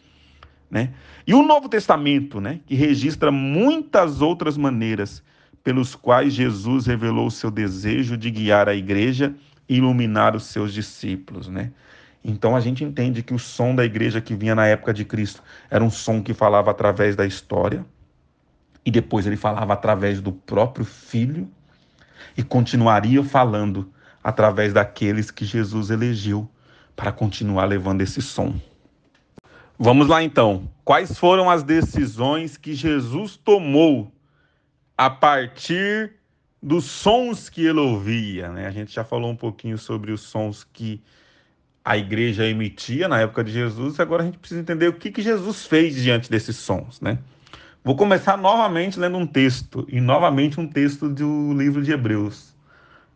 Né? 0.71 0.91
E 1.27 1.35
o 1.35 1.43
Novo 1.43 1.69
Testamento, 1.69 2.41
né, 2.41 2.61
que 2.67 2.75
registra 2.75 3.31
muitas 3.31 4.21
outras 4.21 4.57
maneiras 4.57 5.23
pelos 5.63 5.95
quais 5.95 6.33
Jesus 6.33 6.87
revelou 6.87 7.27
o 7.27 7.31
seu 7.31 7.51
desejo 7.51 8.17
de 8.17 8.31
guiar 8.31 8.69
a 8.69 8.75
igreja 8.75 9.35
e 9.69 9.77
iluminar 9.77 10.35
os 10.35 10.45
seus 10.45 10.73
discípulos. 10.73 11.49
Né? 11.49 11.73
Então 12.25 12.57
a 12.57 12.61
gente 12.61 12.83
entende 12.85 13.23
que 13.23 13.35
o 13.35 13.39
som 13.39 13.75
da 13.75 13.85
igreja 13.85 14.21
que 14.21 14.35
vinha 14.35 14.55
na 14.55 14.67
época 14.67 14.93
de 14.93 15.05
Cristo 15.05 15.43
era 15.71 15.85
um 15.85 15.91
som 15.91 16.23
que 16.23 16.35
falava 16.35 16.71
através 16.71 17.15
da 17.15 17.27
história, 17.27 17.85
e 18.85 18.91
depois 18.91 19.27
ele 19.27 19.37
falava 19.37 19.75
através 19.75 20.21
do 20.21 20.33
próprio 20.33 20.85
Filho 20.85 21.49
e 22.39 22.43
continuaria 22.45 23.25
falando 23.25 23.93
através 24.23 24.73
daqueles 24.73 25.29
que 25.29 25.45
Jesus 25.45 25.91
elegeu 25.91 26.49
para 26.95 27.11
continuar 27.11 27.65
levando 27.65 28.01
esse 28.01 28.23
som. 28.23 28.55
Vamos 29.77 30.07
lá 30.07 30.23
então. 30.23 30.71
Quais 30.85 31.19
foram 31.19 31.51
as 31.51 31.65
decisões 31.65 32.57
que 32.57 32.75
Jesus 32.75 33.37
tomou 33.37 34.13
a 34.97 35.11
partir 35.11 36.13
dos 36.63 36.85
sons 36.85 37.49
que 37.49 37.67
ele 37.67 37.81
ouvia? 37.81 38.49
Né? 38.51 38.69
A 38.69 38.71
gente 38.71 38.95
já 38.95 39.03
falou 39.03 39.33
um 39.33 39.37
pouquinho 39.37 39.77
sobre 39.77 40.13
os 40.13 40.21
sons 40.21 40.63
que 40.63 41.03
a 41.85 41.99
igreja 41.99 42.47
emitia 42.47 43.09
na 43.09 43.21
época 43.21 43.43
de 43.43 43.51
Jesus, 43.51 43.99
agora 43.99 44.23
a 44.23 44.27
gente 44.27 44.39
precisa 44.39 44.61
entender 44.61 44.87
o 44.87 44.93
que, 44.93 45.11
que 45.11 45.23
Jesus 45.23 45.67
fez 45.67 45.97
diante 45.97 46.31
desses 46.31 46.57
sons. 46.57 47.01
Né? 47.01 47.19
Vou 47.89 47.97
começar 47.97 48.37
novamente 48.37 49.01
lendo 49.01 49.17
um 49.17 49.27
texto, 49.27 49.87
e 49.89 49.99
novamente 49.99 50.61
um 50.61 50.69
texto 50.69 51.09
do 51.09 51.55
livro 51.55 51.83
de 51.83 51.91
Hebreus. 51.91 52.55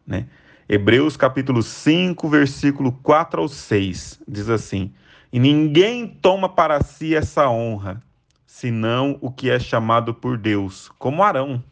Né? 0.06 0.26
Hebreus 0.66 1.14
capítulo 1.14 1.62
5, 1.62 2.26
versículo 2.26 2.90
4 3.02 3.42
ao 3.42 3.48
6, 3.48 4.22
diz 4.26 4.48
assim: 4.48 4.90
E 5.30 5.38
ninguém 5.38 6.06
toma 6.06 6.48
para 6.48 6.82
si 6.82 7.14
essa 7.14 7.50
honra, 7.50 8.02
senão 8.46 9.18
o 9.20 9.30
que 9.30 9.50
é 9.50 9.58
chamado 9.58 10.14
por 10.14 10.38
Deus, 10.38 10.88
como 10.98 11.22
Arão. 11.22 11.62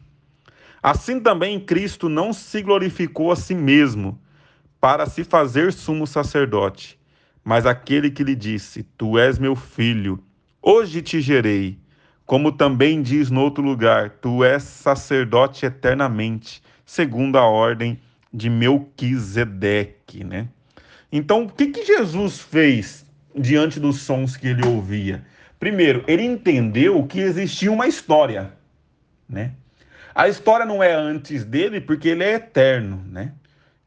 Assim 0.83 1.19
também 1.19 1.59
Cristo 1.59 2.07
não 2.07 2.31
se 2.31 2.61
glorificou 2.61 3.31
a 3.31 3.35
si 3.35 3.55
mesmo, 3.55 4.21
para 4.79 5.07
se 5.07 5.23
fazer 5.23 5.73
sumo 5.73 6.05
sacerdote, 6.05 6.99
mas 7.43 7.65
aquele 7.65 8.11
que 8.11 8.23
lhe 8.23 8.35
disse: 8.35 8.83
Tu 8.95 9.17
és 9.17 9.39
meu 9.39 9.55
filho, 9.55 10.23
hoje 10.61 11.01
te 11.01 11.19
gerei. 11.19 11.80
Como 12.31 12.49
também 12.49 13.01
diz 13.01 13.29
no 13.29 13.41
outro 13.41 13.61
lugar: 13.61 14.11
Tu 14.21 14.41
és 14.45 14.63
sacerdote 14.63 15.65
eternamente, 15.65 16.63
segundo 16.85 17.37
a 17.37 17.45
ordem 17.45 17.99
de 18.33 18.49
Melquisedeque, 18.49 20.23
né? 20.23 20.47
Então, 21.11 21.43
o 21.43 21.49
que, 21.49 21.67
que 21.67 21.83
Jesus 21.85 22.39
fez 22.39 23.05
diante 23.35 23.81
dos 23.81 24.03
sons 24.03 24.37
que 24.37 24.47
ele 24.47 24.65
ouvia? 24.65 25.25
Primeiro, 25.59 26.05
ele 26.07 26.23
entendeu 26.23 27.05
que 27.05 27.19
existia 27.19 27.69
uma 27.69 27.85
história, 27.85 28.53
né? 29.27 29.51
A 30.15 30.29
história 30.29 30.65
não 30.65 30.81
é 30.81 30.93
antes 30.93 31.43
dele 31.43 31.81
porque 31.81 32.07
ele 32.07 32.23
é 32.23 32.35
eterno, 32.35 33.03
né? 33.11 33.33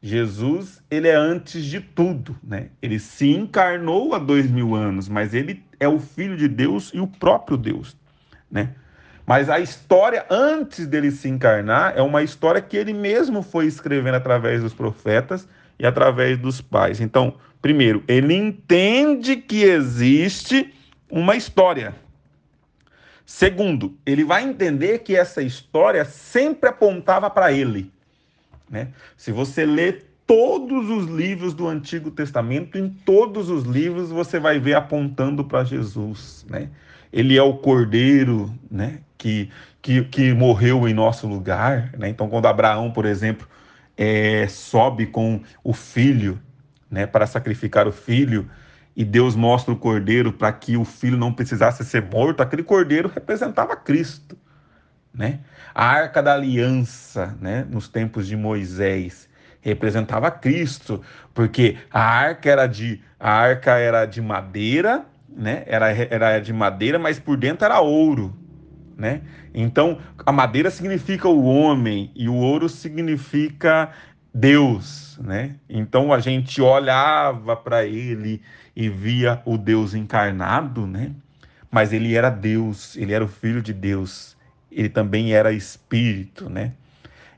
Jesus, 0.03 0.83
ele 0.91 1.07
é 1.07 1.15
antes 1.15 1.65
de 1.65 1.79
tudo, 1.79 2.37
né? 2.43 2.69
Ele 2.79 2.99
se 2.99 3.27
encarnou 3.27 4.13
há 4.13 4.19
dois 4.19 4.47
mil 4.51 4.75
anos, 4.75 5.09
mas 5.09 5.33
ele 5.33 5.63
é 5.79 5.87
o 5.87 5.99
Filho 5.99 6.37
de 6.37 6.47
Deus 6.47 6.91
e 6.93 6.99
o 6.99 7.07
próprio 7.07 7.57
Deus 7.57 7.97
né? 8.49 8.69
Mas 9.25 9.49
a 9.49 9.59
história 9.59 10.25
antes 10.29 10.85
dele 10.85 11.09
se 11.09 11.27
encarnar 11.27 11.93
é 11.95 12.01
uma 12.01 12.21
história 12.21 12.61
que 12.61 12.77
ele 12.77 12.93
mesmo 12.93 13.41
foi 13.41 13.65
escrevendo 13.65 14.15
através 14.15 14.61
dos 14.61 14.73
profetas 14.73 15.47
e 15.79 15.85
através 15.85 16.37
dos 16.37 16.61
pais. 16.61 17.01
Então, 17.01 17.35
primeiro, 17.61 18.03
ele 18.07 18.35
entende 18.35 19.35
que 19.35 19.63
existe 19.63 20.73
uma 21.09 21.35
história. 21.35 21.95
Segundo, 23.25 23.97
ele 24.05 24.23
vai 24.23 24.43
entender 24.43 24.99
que 24.99 25.15
essa 25.15 25.41
história 25.41 26.05
sempre 26.05 26.69
apontava 26.69 27.27
para 27.27 27.51
ele. 27.51 27.91
Né? 28.69 28.89
Se 29.17 29.31
você 29.31 29.65
lê 29.65 29.93
todos 30.27 30.89
os 30.89 31.07
livros 31.07 31.55
do 31.55 31.67
Antigo 31.67 32.11
Testamento, 32.11 32.77
em 32.77 32.89
todos 32.89 33.49
os 33.49 33.63
livros 33.63 34.09
você 34.09 34.39
vai 34.39 34.59
ver 34.59 34.75
apontando 34.75 35.43
para 35.43 35.63
Jesus. 35.63 36.45
Né? 36.47 36.69
Ele 37.15 37.37
é 37.37 37.41
o 37.41 37.53
cordeiro, 37.53 38.53
né, 38.69 38.99
que, 39.17 39.49
que, 39.81 40.03
que 40.03 40.33
morreu 40.33 40.85
em 40.85 40.93
nosso 40.93 41.25
lugar, 41.25 41.91
né? 41.97 42.09
Então, 42.09 42.27
quando 42.27 42.45
Abraão, 42.45 42.91
por 42.91 43.05
exemplo, 43.05 43.47
é, 43.95 44.45
sobe 44.49 45.05
com 45.05 45.41
o 45.63 45.71
filho, 45.71 46.37
né, 46.91 47.07
para 47.07 47.25
sacrificar 47.25 47.87
o 47.87 47.91
filho, 47.93 48.51
e 48.93 49.05
Deus 49.05 49.33
mostra 49.33 49.73
o 49.73 49.77
cordeiro 49.77 50.33
para 50.33 50.51
que 50.51 50.75
o 50.75 50.83
filho 50.83 51.17
não 51.17 51.31
precisasse 51.31 51.85
ser 51.85 52.01
morto, 52.01 52.43
aquele 52.43 52.63
cordeiro 52.63 53.07
representava 53.07 53.77
Cristo, 53.77 54.37
né? 55.13 55.39
A 55.73 55.85
arca 55.85 56.21
da 56.21 56.33
aliança, 56.33 57.33
né, 57.39 57.65
nos 57.69 57.87
tempos 57.87 58.27
de 58.27 58.35
Moisés, 58.35 59.29
representava 59.61 60.29
Cristo, 60.29 61.01
porque 61.33 61.77
a 61.89 62.01
arca 62.01 62.49
era 62.49 62.67
de 62.67 63.01
a 63.17 63.31
arca 63.31 63.77
era 63.77 64.05
de 64.05 64.21
madeira 64.21 65.05
né? 65.35 65.63
Era, 65.65 65.91
era 65.91 66.39
de 66.39 66.53
madeira, 66.53 66.97
mas 66.97 67.19
por 67.19 67.37
dentro 67.37 67.65
era 67.65 67.79
ouro, 67.79 68.33
né? 68.97 69.21
Então, 69.53 69.99
a 70.25 70.31
madeira 70.31 70.71
significa 70.71 71.27
o 71.27 71.45
homem 71.45 72.11
e 72.15 72.29
o 72.29 72.35
ouro 72.35 72.69
significa 72.69 73.91
Deus, 74.33 75.17
né? 75.23 75.55
Então 75.69 76.11
a 76.11 76.19
gente 76.19 76.61
olhava 76.61 77.55
para 77.55 77.85
ele 77.85 78.41
e 78.75 78.89
via 78.89 79.41
o 79.45 79.57
Deus 79.57 79.93
encarnado, 79.93 80.85
né? 80.85 81.11
Mas 81.71 81.93
ele 81.93 82.15
era 82.15 82.29
Deus, 82.29 82.97
ele 82.97 83.13
era 83.13 83.23
o 83.23 83.29
filho 83.29 83.61
de 83.61 83.73
Deus. 83.73 84.35
Ele 84.69 84.89
também 84.89 85.33
era 85.33 85.53
espírito, 85.53 86.49
né? 86.49 86.73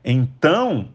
Então, 0.04 0.88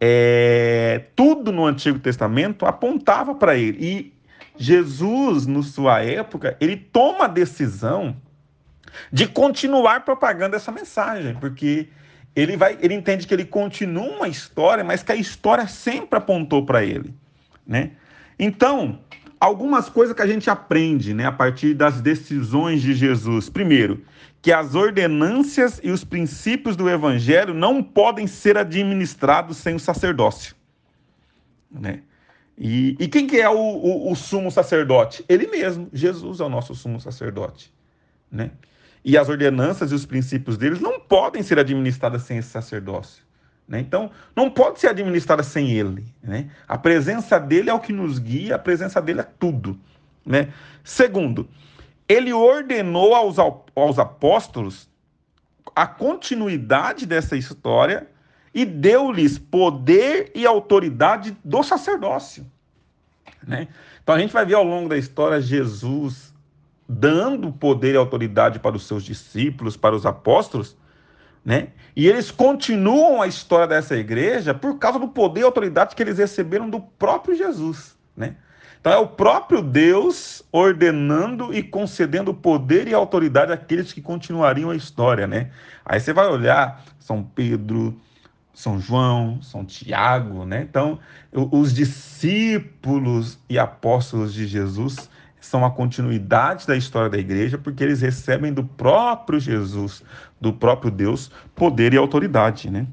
é, 0.00 1.02
tudo 1.16 1.50
no 1.50 1.66
Antigo 1.66 1.98
Testamento 1.98 2.64
apontava 2.64 3.34
para 3.34 3.56
ele. 3.56 3.78
E 3.80 4.12
Jesus, 4.60 5.46
na 5.46 5.62
sua 5.62 6.02
época, 6.02 6.54
ele 6.60 6.76
toma 6.76 7.24
a 7.24 7.28
decisão 7.28 8.14
de 9.10 9.26
continuar 9.26 10.04
propagando 10.04 10.54
essa 10.54 10.70
mensagem, 10.70 11.34
porque 11.36 11.88
ele 12.36 12.58
vai, 12.58 12.76
ele 12.82 12.92
entende 12.92 13.26
que 13.26 13.32
ele 13.32 13.46
continua 13.46 14.16
uma 14.16 14.28
história, 14.28 14.84
mas 14.84 15.02
que 15.02 15.12
a 15.12 15.16
história 15.16 15.66
sempre 15.66 16.18
apontou 16.18 16.66
para 16.66 16.84
ele, 16.84 17.14
né? 17.66 17.92
Então, 18.38 19.00
algumas 19.40 19.88
coisas 19.88 20.14
que 20.14 20.20
a 20.20 20.26
gente 20.26 20.50
aprende, 20.50 21.14
né, 21.14 21.24
a 21.24 21.32
partir 21.32 21.72
das 21.72 22.02
decisões 22.02 22.82
de 22.82 22.92
Jesus. 22.92 23.48
Primeiro, 23.48 24.04
que 24.42 24.52
as 24.52 24.74
ordenâncias 24.74 25.80
e 25.82 25.90
os 25.90 26.04
princípios 26.04 26.76
do 26.76 26.86
evangelho 26.86 27.54
não 27.54 27.82
podem 27.82 28.26
ser 28.26 28.58
administrados 28.58 29.56
sem 29.56 29.74
o 29.74 29.80
sacerdócio, 29.80 30.54
né? 31.70 32.02
E, 32.62 32.94
e 33.00 33.08
quem 33.08 33.26
que 33.26 33.40
é 33.40 33.48
o, 33.48 33.56
o, 33.56 34.12
o, 34.12 34.14
sumo 34.14 34.50
sacerdote? 34.50 35.24
Ele 35.26 35.46
mesmo, 35.46 35.88
Jesus 35.94 36.40
é 36.40 36.44
o 36.44 36.48
nosso 36.50 36.74
sumo 36.74 37.00
sacerdote. 37.00 37.72
Né? 38.30 38.50
E 39.02 39.16
as 39.16 39.30
ordenanças 39.30 39.90
e 39.90 39.94
os 39.94 40.04
princípios 40.04 40.58
deles 40.58 40.78
não 40.78 41.00
podem 41.00 41.42
ser 41.42 41.58
administradas 41.58 42.22
sem 42.24 42.36
esse 42.36 42.50
sacerdócio. 42.50 43.24
Né? 43.66 43.80
Então, 43.80 44.10
não 44.36 44.50
pode 44.50 44.78
ser 44.78 44.88
administrada 44.88 45.42
sem 45.42 45.70
ele. 45.70 46.04
Né? 46.22 46.50
A 46.68 46.76
presença 46.76 47.40
dele 47.40 47.70
é 47.70 47.72
o 47.72 47.80
que 47.80 47.94
nos 47.94 48.18
guia, 48.18 48.56
a 48.56 48.58
presença 48.58 49.00
dele 49.00 49.20
é 49.20 49.26
tudo. 49.38 49.80
Né? 50.26 50.52
Segundo, 50.84 51.48
ele 52.06 52.30
ordenou 52.30 53.14
aos, 53.14 53.36
aos 53.38 53.98
apóstolos 53.98 54.86
a 55.74 55.86
continuidade 55.86 57.06
dessa 57.06 57.38
história 57.38 58.06
e 58.52 58.64
deu-lhes 58.64 59.38
poder 59.38 60.32
e 60.34 60.44
autoridade 60.46 61.36
do 61.44 61.62
sacerdócio. 61.62 62.46
Né? 63.46 63.68
Então 64.02 64.14
a 64.14 64.18
gente 64.18 64.32
vai 64.32 64.44
ver 64.44 64.54
ao 64.54 64.64
longo 64.64 64.88
da 64.88 64.96
história 64.96 65.40
Jesus 65.40 66.30
dando 66.88 67.52
poder 67.52 67.94
e 67.94 67.96
autoridade 67.96 68.58
para 68.58 68.76
os 68.76 68.86
seus 68.86 69.04
discípulos, 69.04 69.76
para 69.76 69.94
os 69.94 70.04
apóstolos, 70.04 70.76
né? 71.44 71.68
E 71.94 72.08
eles 72.08 72.32
continuam 72.32 73.22
a 73.22 73.28
história 73.28 73.68
dessa 73.68 73.96
igreja 73.96 74.52
por 74.52 74.76
causa 74.76 74.98
do 74.98 75.06
poder 75.06 75.40
e 75.40 75.44
autoridade 75.44 75.94
que 75.94 76.02
eles 76.02 76.18
receberam 76.18 76.68
do 76.68 76.80
próprio 76.80 77.36
Jesus, 77.36 77.96
né? 78.16 78.34
Então 78.80 78.92
é 78.92 78.96
o 78.96 79.06
próprio 79.06 79.62
Deus 79.62 80.42
ordenando 80.50 81.54
e 81.54 81.62
concedendo 81.62 82.34
poder 82.34 82.88
e 82.88 82.94
autoridade 82.94 83.52
àqueles 83.52 83.92
que 83.92 84.00
continuariam 84.00 84.70
a 84.70 84.76
história, 84.76 85.26
né? 85.26 85.50
Aí 85.84 86.00
você 86.00 86.12
vai 86.12 86.26
olhar 86.26 86.82
São 86.98 87.22
Pedro, 87.22 88.00
São 88.52 88.80
João, 88.80 89.40
São 89.42 89.64
Tiago, 89.64 90.44
né? 90.44 90.66
Então, 90.68 90.98
os 91.32 91.72
discípulos 91.72 93.38
e 93.48 93.58
apóstolos 93.58 94.34
de 94.34 94.46
Jesus 94.46 95.08
são 95.40 95.64
a 95.64 95.70
continuidade 95.70 96.66
da 96.66 96.76
história 96.76 97.08
da 97.08 97.18
igreja, 97.18 97.56
porque 97.56 97.82
eles 97.82 98.00
recebem 98.00 98.52
do 98.52 98.62
próprio 98.62 99.40
Jesus, 99.40 100.02
do 100.40 100.52
próprio 100.52 100.90
Deus, 100.90 101.30
poder 101.54 101.94
e 101.94 101.96
autoridade, 101.96 102.70
né? 102.70 102.86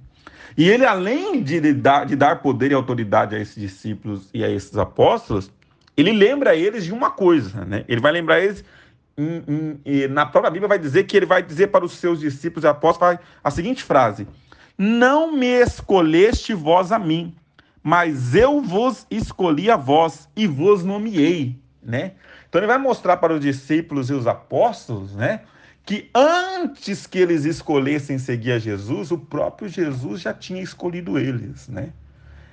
E 0.57 0.67
ele, 0.69 0.85
além 0.85 1.43
de 1.43 1.73
dar, 1.73 2.05
de 2.05 2.15
dar 2.15 2.41
poder 2.41 2.71
e 2.71 2.73
autoridade 2.73 3.35
a 3.35 3.39
esses 3.39 3.55
discípulos 3.55 4.29
e 4.33 4.43
a 4.43 4.49
esses 4.49 4.75
apóstolos, 4.77 5.51
ele 5.95 6.11
lembra 6.11 6.55
eles 6.55 6.85
de 6.85 6.93
uma 6.93 7.11
coisa, 7.11 7.65
né? 7.65 7.83
Ele 7.87 8.01
vai 8.01 8.11
lembrar 8.11 8.39
eles, 8.39 8.63
em, 9.17 9.79
em, 9.85 10.07
na 10.07 10.25
própria 10.25 10.49
Bíblia 10.51 10.67
vai 10.67 10.79
dizer 10.79 11.03
que 11.03 11.17
ele 11.17 11.25
vai 11.25 11.43
dizer 11.43 11.67
para 11.67 11.83
os 11.83 11.93
seus 11.93 12.19
discípulos 12.19 12.63
e 12.63 12.67
apóstolos 12.67 13.19
a 13.43 13.51
seguinte 13.51 13.83
frase: 13.83 14.27
Não 14.77 15.35
me 15.35 15.47
escolheste 15.47 16.53
vós 16.53 16.91
a 16.91 16.99
mim, 16.99 17.35
mas 17.81 18.35
eu 18.35 18.61
vos 18.61 19.07
escolhi 19.09 19.71
a 19.71 19.77
vós 19.77 20.29
e 20.35 20.45
vos 20.45 20.83
nomeei, 20.83 21.59
né? 21.81 22.13
Então 22.47 22.59
ele 22.59 22.67
vai 22.67 22.77
mostrar 22.77 23.17
para 23.17 23.33
os 23.33 23.41
discípulos 23.41 24.09
e 24.09 24.13
os 24.13 24.27
apóstolos, 24.27 25.13
né? 25.13 25.41
Que 25.85 26.09
antes 26.13 27.07
que 27.07 27.17
eles 27.17 27.45
escolhessem 27.45 28.19
seguir 28.19 28.51
a 28.51 28.59
Jesus, 28.59 29.09
o 29.09 29.17
próprio 29.17 29.69
Jesus 29.69 30.21
já 30.21 30.33
tinha 30.33 30.61
escolhido 30.61 31.17
eles, 31.17 31.67
né? 31.67 31.93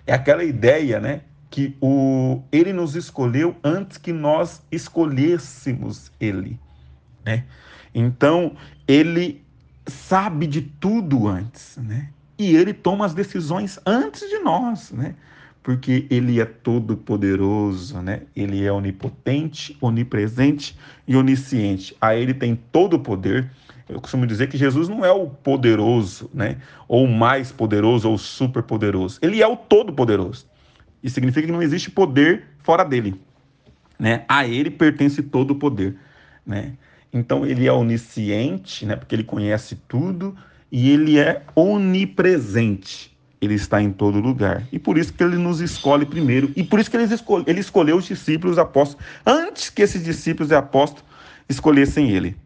É 0.07 0.14
aquela 0.14 0.45
ideia, 0.45 1.00
né? 1.00 1.23
que 1.54 1.76
o, 1.81 2.43
ele 2.50 2.73
nos 2.73 2.97
escolheu 2.97 3.57
antes 3.62 3.97
que 3.97 4.12
nós 4.12 4.61
escolhêssemos 4.73 6.11
ele. 6.19 6.59
Né? 7.25 7.45
Então, 7.95 8.57
ele 8.88 9.40
sabe 9.87 10.49
de 10.49 10.62
tudo 10.62 11.28
antes, 11.28 11.76
né? 11.76 12.11
E 12.38 12.57
ele 12.57 12.73
toma 12.73 13.07
as 13.07 13.14
decisões 13.14 13.79
antes 13.87 14.29
de 14.29 14.38
nós, 14.38 14.91
né? 14.91 15.14
Porque 15.62 16.07
ele 16.11 16.41
é 16.41 16.45
todo 16.45 16.97
poderoso, 16.97 18.00
né? 18.03 18.23
Ele 18.37 18.64
é 18.64 18.73
onipotente, 18.73 19.76
onipresente 19.81 20.76
e 21.07 21.17
onisciente. 21.17 21.97
A 22.00 22.14
ele 22.14 22.35
tem 22.35 22.55
todo 22.55 22.95
o 22.95 22.99
poder. 22.99 23.50
Eu 23.88 24.00
costumo 24.00 24.26
dizer 24.26 24.49
que 24.49 24.59
Jesus 24.59 24.88
não 24.88 25.05
é 25.05 25.11
o 25.11 25.26
poderoso, 25.26 26.31
né? 26.35 26.59
Ou 26.87 27.05
o 27.05 27.09
mais 27.09 27.50
poderoso 27.50 28.11
ou 28.11 28.19
super 28.19 28.62
poderoso. 28.62 29.19
Ele 29.23 29.41
é 29.41 29.47
o 29.47 29.57
todo 29.57 29.93
poderoso. 29.93 30.47
Isso 31.03 31.14
significa 31.14 31.47
que 31.47 31.53
não 31.53 31.62
existe 31.62 31.91
poder 31.91 32.45
fora 32.61 32.83
dele. 32.83 33.21
Né? 33.99 34.25
A 34.26 34.47
ele 34.47 34.71
pertence 34.71 35.23
todo 35.23 35.53
o 35.53 35.57
poder. 35.57 35.97
Né? 36.47 36.73
Então 37.12 37.47
ele 37.47 37.67
é 37.67 37.73
onisciente, 37.73 38.87
né? 38.87 38.97
porque 38.97 39.14
ele 39.14 39.23
conhece 39.23 39.76
tudo, 39.87 40.35
e 40.76 40.90
ele 40.90 41.21
é 41.21 41.41
onipresente. 41.54 43.17
Ele 43.41 43.54
está 43.54 43.80
em 43.80 43.93
todo 43.93 44.19
lugar. 44.19 44.67
E 44.73 44.78
por 44.78 44.99
isso 44.99 45.13
que 45.13 45.23
ele 45.23 45.37
nos 45.37 45.60
escolhe 45.60 46.04
primeiro. 46.04 46.50
E 46.56 46.65
por 46.65 46.80
isso 46.80 46.91
que 46.91 46.97
ele, 46.97 47.06
ele 47.47 47.60
escolheu 47.60 47.97
os 47.97 48.06
discípulos 48.06 48.58
apóstolos, 48.58 49.06
antes 49.25 49.71
que 49.71 49.82
esses 49.82 50.02
discípulos 50.02 50.50
e 50.50 50.54
apóstolos 50.56 51.04
escolhessem 51.49 52.10
ele. 52.10 52.37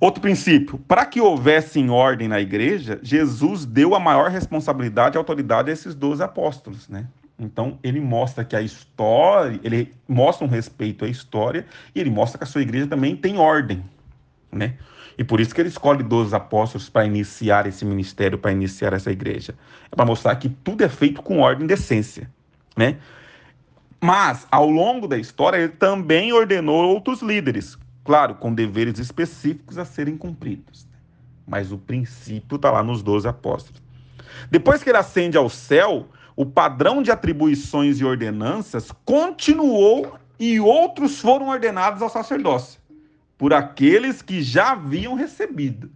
Outro 0.00 0.22
princípio: 0.22 0.78
para 0.88 1.04
que 1.04 1.20
houvesse 1.20 1.78
em 1.78 1.90
ordem 1.90 2.28
na 2.28 2.40
igreja, 2.40 2.98
Jesus 3.02 3.66
deu 3.66 3.94
a 3.94 4.00
maior 4.00 4.30
responsabilidade 4.30 5.14
e 5.14 5.18
autoridade 5.18 5.68
a 5.68 5.74
esses 5.74 5.94
doze 5.94 6.22
apóstolos. 6.22 6.88
Né? 6.88 7.06
Então, 7.38 7.78
ele 7.82 8.00
mostra 8.00 8.42
que 8.42 8.56
a 8.56 8.62
história, 8.62 9.60
ele 9.62 9.92
mostra 10.08 10.46
um 10.46 10.50
respeito 10.50 11.04
à 11.04 11.08
história 11.08 11.66
e 11.94 12.00
ele 12.00 12.08
mostra 12.08 12.38
que 12.38 12.44
a 12.44 12.46
sua 12.46 12.62
igreja 12.62 12.86
também 12.86 13.14
tem 13.14 13.36
ordem, 13.36 13.84
né? 14.50 14.76
E 15.18 15.24
por 15.24 15.40
isso 15.40 15.52
que 15.52 15.60
ele 15.60 15.68
escolhe 15.68 16.02
12 16.02 16.34
apóstolos 16.34 16.88
para 16.88 17.04
iniciar 17.04 17.66
esse 17.66 17.84
ministério, 17.84 18.38
para 18.38 18.52
iniciar 18.52 18.92
essa 18.92 19.10
igreja. 19.10 19.54
É 19.90 19.96
para 19.96 20.06
mostrar 20.06 20.36
que 20.36 20.48
tudo 20.48 20.84
é 20.84 20.88
feito 20.88 21.20
com 21.20 21.40
ordem 21.40 21.64
e 21.64 21.68
decência, 21.68 22.30
né? 22.76 22.98
Mas, 24.00 24.46
ao 24.48 24.70
longo 24.70 25.08
da 25.08 25.18
história, 25.18 25.58
ele 25.58 25.72
também 25.72 26.32
ordenou 26.32 26.88
outros 26.88 27.20
líderes, 27.20 27.76
claro, 28.04 28.36
com 28.36 28.54
deveres 28.54 29.00
específicos 29.00 29.76
a 29.76 29.84
serem 29.84 30.16
cumpridos. 30.16 30.86
Mas 31.44 31.72
o 31.72 31.78
princípio 31.78 32.54
está 32.54 32.70
lá 32.70 32.84
nos 32.84 33.02
12 33.02 33.26
apóstolos. 33.26 33.82
Depois 34.48 34.84
que 34.84 34.88
ele 34.88 34.98
ascende 34.98 35.36
ao 35.36 35.48
céu, 35.48 36.06
o 36.36 36.46
padrão 36.46 37.02
de 37.02 37.10
atribuições 37.10 37.98
e 37.98 38.04
ordenanças 38.04 38.92
continuou 39.04 40.16
e 40.38 40.60
outros 40.60 41.20
foram 41.20 41.48
ordenados 41.48 42.00
ao 42.00 42.08
sacerdócio, 42.08 42.80
por 43.38 43.54
aqueles 43.54 44.20
que 44.20 44.42
já 44.42 44.72
haviam 44.72 45.14
recebido. 45.14 45.90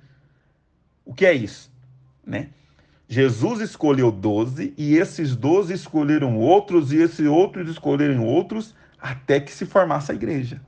O 1.04 1.12
que 1.12 1.26
é 1.26 1.34
isso? 1.34 1.70
Né? 2.24 2.50
Jesus 3.08 3.60
escolheu 3.60 4.12
doze 4.12 4.72
e 4.78 4.94
esses 4.94 5.34
doze 5.34 5.74
escolheram 5.74 6.38
outros 6.38 6.92
e 6.92 6.96
esses 6.96 7.26
outros 7.26 7.68
escolheram 7.68 8.24
outros 8.24 8.74
até 8.98 9.40
que 9.40 9.52
se 9.52 9.66
formasse 9.66 10.12
a 10.12 10.14
igreja. 10.14 10.62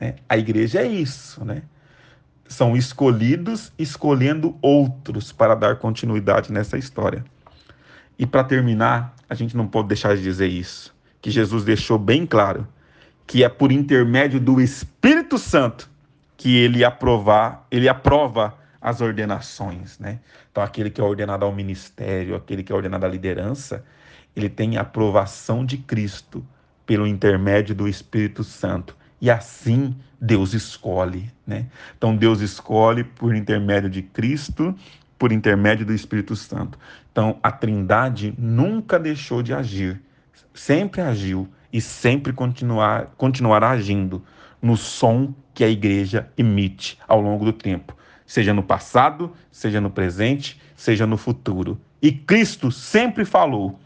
Né? 0.00 0.16
A 0.28 0.36
igreja 0.36 0.80
é 0.80 0.86
isso, 0.86 1.44
né? 1.44 1.62
São 2.46 2.76
escolhidos 2.76 3.72
escolhendo 3.78 4.56
outros 4.60 5.32
para 5.32 5.54
dar 5.54 5.76
continuidade 5.76 6.52
nessa 6.52 6.76
história. 6.76 7.24
E 8.18 8.26
para 8.26 8.42
terminar, 8.42 9.14
a 9.28 9.34
gente 9.34 9.56
não 9.56 9.68
pode 9.68 9.88
deixar 9.88 10.16
de 10.16 10.22
dizer 10.22 10.48
isso, 10.48 10.94
que 11.20 11.30
Jesus 11.30 11.62
deixou 11.62 11.98
bem 11.98 12.26
claro 12.26 12.66
que 13.26 13.44
é 13.44 13.48
por 13.48 13.70
intermédio 13.70 14.40
do 14.40 14.60
Espírito 14.60 15.36
Santo 15.36 15.88
que 16.38 16.56
ele 16.56 16.82
aprovar, 16.84 17.66
ele 17.70 17.88
aprova 17.88 18.56
as 18.80 19.02
ordenações, 19.02 19.98
né? 19.98 20.20
Então 20.50 20.62
aquele 20.62 20.88
que 20.88 21.00
é 21.00 21.04
ordenado 21.04 21.44
ao 21.44 21.52
ministério, 21.52 22.34
aquele 22.34 22.62
que 22.62 22.72
é 22.72 22.74
ordenado 22.74 23.04
à 23.04 23.08
liderança, 23.08 23.84
ele 24.34 24.48
tem 24.48 24.78
a 24.78 24.80
aprovação 24.80 25.66
de 25.66 25.76
Cristo 25.76 26.46
pelo 26.86 27.06
intermédio 27.06 27.74
do 27.74 27.86
Espírito 27.86 28.42
Santo. 28.42 28.96
E 29.20 29.30
assim 29.30 29.94
Deus 30.20 30.54
escolhe, 30.54 31.30
né? 31.46 31.66
Então 31.98 32.16
Deus 32.16 32.40
escolhe 32.40 33.04
por 33.04 33.34
intermédio 33.34 33.90
de 33.90 34.00
Cristo 34.00 34.74
por 35.18 35.32
intermédio 35.32 35.84
do 35.84 35.92
Espírito 35.92 36.36
Santo. 36.36 36.78
Então, 37.10 37.38
a 37.42 37.50
Trindade 37.50 38.32
nunca 38.38 38.98
deixou 38.98 39.42
de 39.42 39.52
agir, 39.52 40.00
sempre 40.54 41.00
agiu 41.00 41.48
e 41.72 41.80
sempre 41.80 42.32
continuar, 42.32 43.12
continuará 43.16 43.70
agindo 43.70 44.22
no 44.62 44.76
som 44.76 45.34
que 45.58 45.64
a 45.64 45.68
igreja 45.68 46.30
emite 46.38 46.96
ao 47.08 47.20
longo 47.20 47.44
do 47.44 47.52
tempo, 47.52 47.92
seja 48.24 48.54
no 48.54 48.62
passado, 48.62 49.32
seja 49.50 49.80
no 49.80 49.90
presente, 49.90 50.56
seja 50.76 51.04
no 51.04 51.16
futuro. 51.16 51.76
E 52.00 52.12
Cristo 52.12 52.70
sempre 52.70 53.24
falou, 53.24 53.76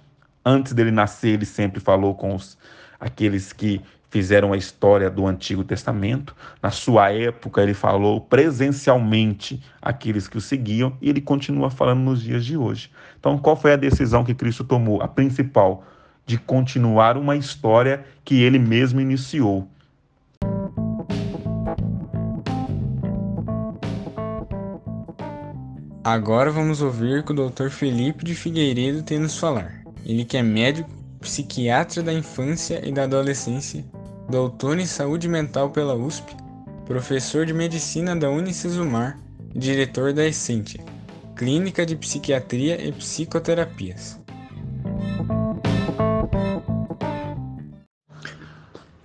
antes 0.44 0.74
dele 0.74 0.90
nascer, 0.90 1.30
ele 1.30 1.46
sempre 1.46 1.80
falou 1.80 2.14
com 2.14 2.35
os, 2.35 2.58
aqueles 3.00 3.54
que 3.54 3.80
fizeram 4.11 4.52
a 4.52 4.58
história 4.58 5.08
do 5.08 5.26
Antigo 5.26 5.64
Testamento. 5.64 6.37
Na 6.62 6.70
sua 6.70 7.11
época, 7.11 7.62
ele 7.62 7.72
falou 7.72 8.20
presencialmente 8.20 9.58
aqueles 9.80 10.28
que 10.28 10.37
o 10.37 10.42
seguiam 10.42 10.94
e 11.00 11.08
ele 11.08 11.22
continua 11.22 11.70
falando 11.70 12.00
nos 12.00 12.22
dias 12.22 12.44
de 12.44 12.54
hoje. 12.54 12.90
Então, 13.18 13.38
qual 13.38 13.56
foi 13.56 13.72
a 13.72 13.76
decisão 13.76 14.22
que 14.22 14.35
Cristo 14.35 14.62
tomou? 14.62 15.00
A 15.00 15.08
principal, 15.08 15.87
de 16.26 16.37
continuar 16.37 17.16
uma 17.16 17.35
história 17.35 18.04
que 18.22 18.42
ele 18.42 18.58
mesmo 18.58 19.00
iniciou. 19.00 19.66
Agora 26.04 26.50
vamos 26.50 26.82
ouvir 26.82 27.20
o 27.20 27.22
que 27.22 27.32
o 27.32 27.48
Dr. 27.48 27.68
Felipe 27.68 28.24
de 28.24 28.34
Figueiredo 28.34 29.04
tem 29.04 29.20
nos 29.20 29.38
falar. 29.38 29.84
Ele 30.04 30.24
que 30.24 30.36
é 30.36 30.42
médico, 30.42 30.90
psiquiatra 31.20 32.02
da 32.02 32.12
infância 32.12 32.80
e 32.84 32.90
da 32.90 33.04
adolescência 33.04 33.84
doutor 34.28 34.80
em 34.80 34.86
saúde 34.86 35.28
mental 35.28 35.70
pela 35.70 35.94
USP, 35.94 36.34
professor 36.86 37.46
de 37.46 37.52
medicina 37.52 38.16
da 38.16 38.28
Unicesumar 38.30 39.16
e 39.54 39.58
diretor 39.60 40.12
da 40.12 40.26
Essentia, 40.26 40.82
Clínica 41.36 41.86
de 41.86 41.94
Psiquiatria 41.94 42.84
e 42.84 42.90
Psicoterapias. 42.92 44.18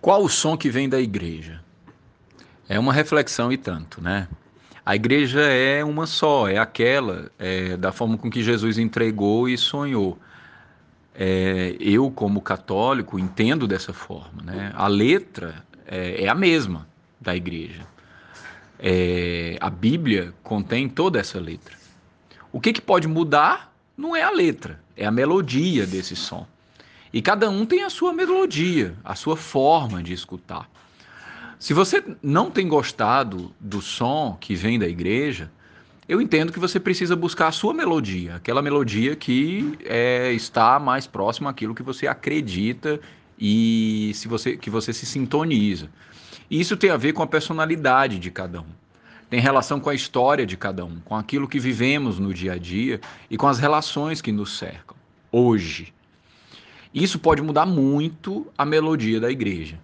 Qual 0.01 0.23
o 0.23 0.29
som 0.29 0.57
que 0.57 0.69
vem 0.69 0.89
da 0.89 0.99
igreja? 0.99 1.61
É 2.67 2.79
uma 2.79 2.93
reflexão 2.93 3.51
e 3.51 3.57
tanto, 3.57 4.01
né? 4.01 4.27
A 4.87 4.95
igreja 4.95 5.41
é 5.41 5.83
uma 5.83 6.07
só, 6.07 6.47
é 6.47 6.57
aquela, 6.57 7.29
é, 7.37 7.75
da 7.75 7.91
forma 7.91 8.17
com 8.17 8.29
que 8.31 8.41
Jesus 8.41 8.77
entregou 8.77 9.49
e 9.49 9.57
sonhou. 9.57 10.17
É, 11.13 11.75
eu, 11.77 12.09
como 12.09 12.39
católico, 12.39 13.19
entendo 13.19 13.67
dessa 13.67 13.91
forma. 13.91 14.41
Né? 14.41 14.71
A 14.73 14.87
letra 14.87 15.61
é, 15.85 16.23
é 16.23 16.29
a 16.29 16.33
mesma 16.33 16.87
da 17.19 17.35
igreja. 17.35 17.85
É, 18.79 19.57
a 19.59 19.69
Bíblia 19.69 20.33
contém 20.41 20.87
toda 20.87 21.19
essa 21.19 21.37
letra. 21.37 21.75
O 22.49 22.61
que, 22.61 22.71
que 22.71 22.81
pode 22.81 23.09
mudar 23.09 23.75
não 23.97 24.15
é 24.15 24.23
a 24.23 24.31
letra, 24.31 24.79
é 24.95 25.05
a 25.05 25.11
melodia 25.11 25.85
desse 25.85 26.15
som. 26.15 26.47
E 27.11 27.21
cada 27.21 27.49
um 27.49 27.65
tem 27.65 27.83
a 27.83 27.89
sua 27.89 28.13
melodia, 28.13 28.95
a 29.03 29.15
sua 29.15 29.35
forma 29.35 30.01
de 30.01 30.13
escutar. 30.13 30.69
Se 31.59 31.73
você 31.73 32.03
não 32.21 32.51
tem 32.51 32.67
gostado 32.67 33.51
do 33.59 33.81
som 33.81 34.37
que 34.39 34.55
vem 34.55 34.77
da 34.77 34.87
igreja, 34.87 35.51
eu 36.07 36.21
entendo 36.21 36.53
que 36.53 36.59
você 36.59 36.79
precisa 36.79 37.15
buscar 37.15 37.47
a 37.47 37.51
sua 37.51 37.73
melodia, 37.73 38.35
aquela 38.35 38.61
melodia 38.61 39.15
que 39.15 39.77
é, 39.83 40.31
está 40.33 40.79
mais 40.79 41.07
próxima 41.07 41.49
àquilo 41.49 41.73
que 41.73 41.81
você 41.81 42.05
acredita 42.05 42.99
e 43.39 44.11
se 44.13 44.27
você, 44.27 44.55
que 44.55 44.69
você 44.69 44.93
se 44.93 45.05
sintoniza. 45.05 45.89
E 46.49 46.59
isso 46.59 46.77
tem 46.77 46.91
a 46.91 46.97
ver 46.97 47.13
com 47.13 47.23
a 47.23 47.27
personalidade 47.27 48.19
de 48.19 48.29
cada 48.29 48.61
um. 48.61 48.87
Tem 49.27 49.39
relação 49.39 49.79
com 49.79 49.89
a 49.89 49.95
história 49.95 50.45
de 50.45 50.55
cada 50.55 50.85
um, 50.85 50.99
com 51.01 51.15
aquilo 51.15 51.47
que 51.47 51.59
vivemos 51.59 52.19
no 52.19 52.33
dia 52.33 52.53
a 52.53 52.57
dia 52.57 53.01
e 53.29 53.35
com 53.35 53.47
as 53.47 53.59
relações 53.59 54.21
que 54.21 54.31
nos 54.31 54.57
cercam 54.57 54.95
hoje. 55.31 55.93
Isso 56.93 57.19
pode 57.19 57.41
mudar 57.41 57.65
muito 57.65 58.47
a 58.57 58.63
melodia 58.63 59.19
da 59.19 59.29
igreja. 59.29 59.79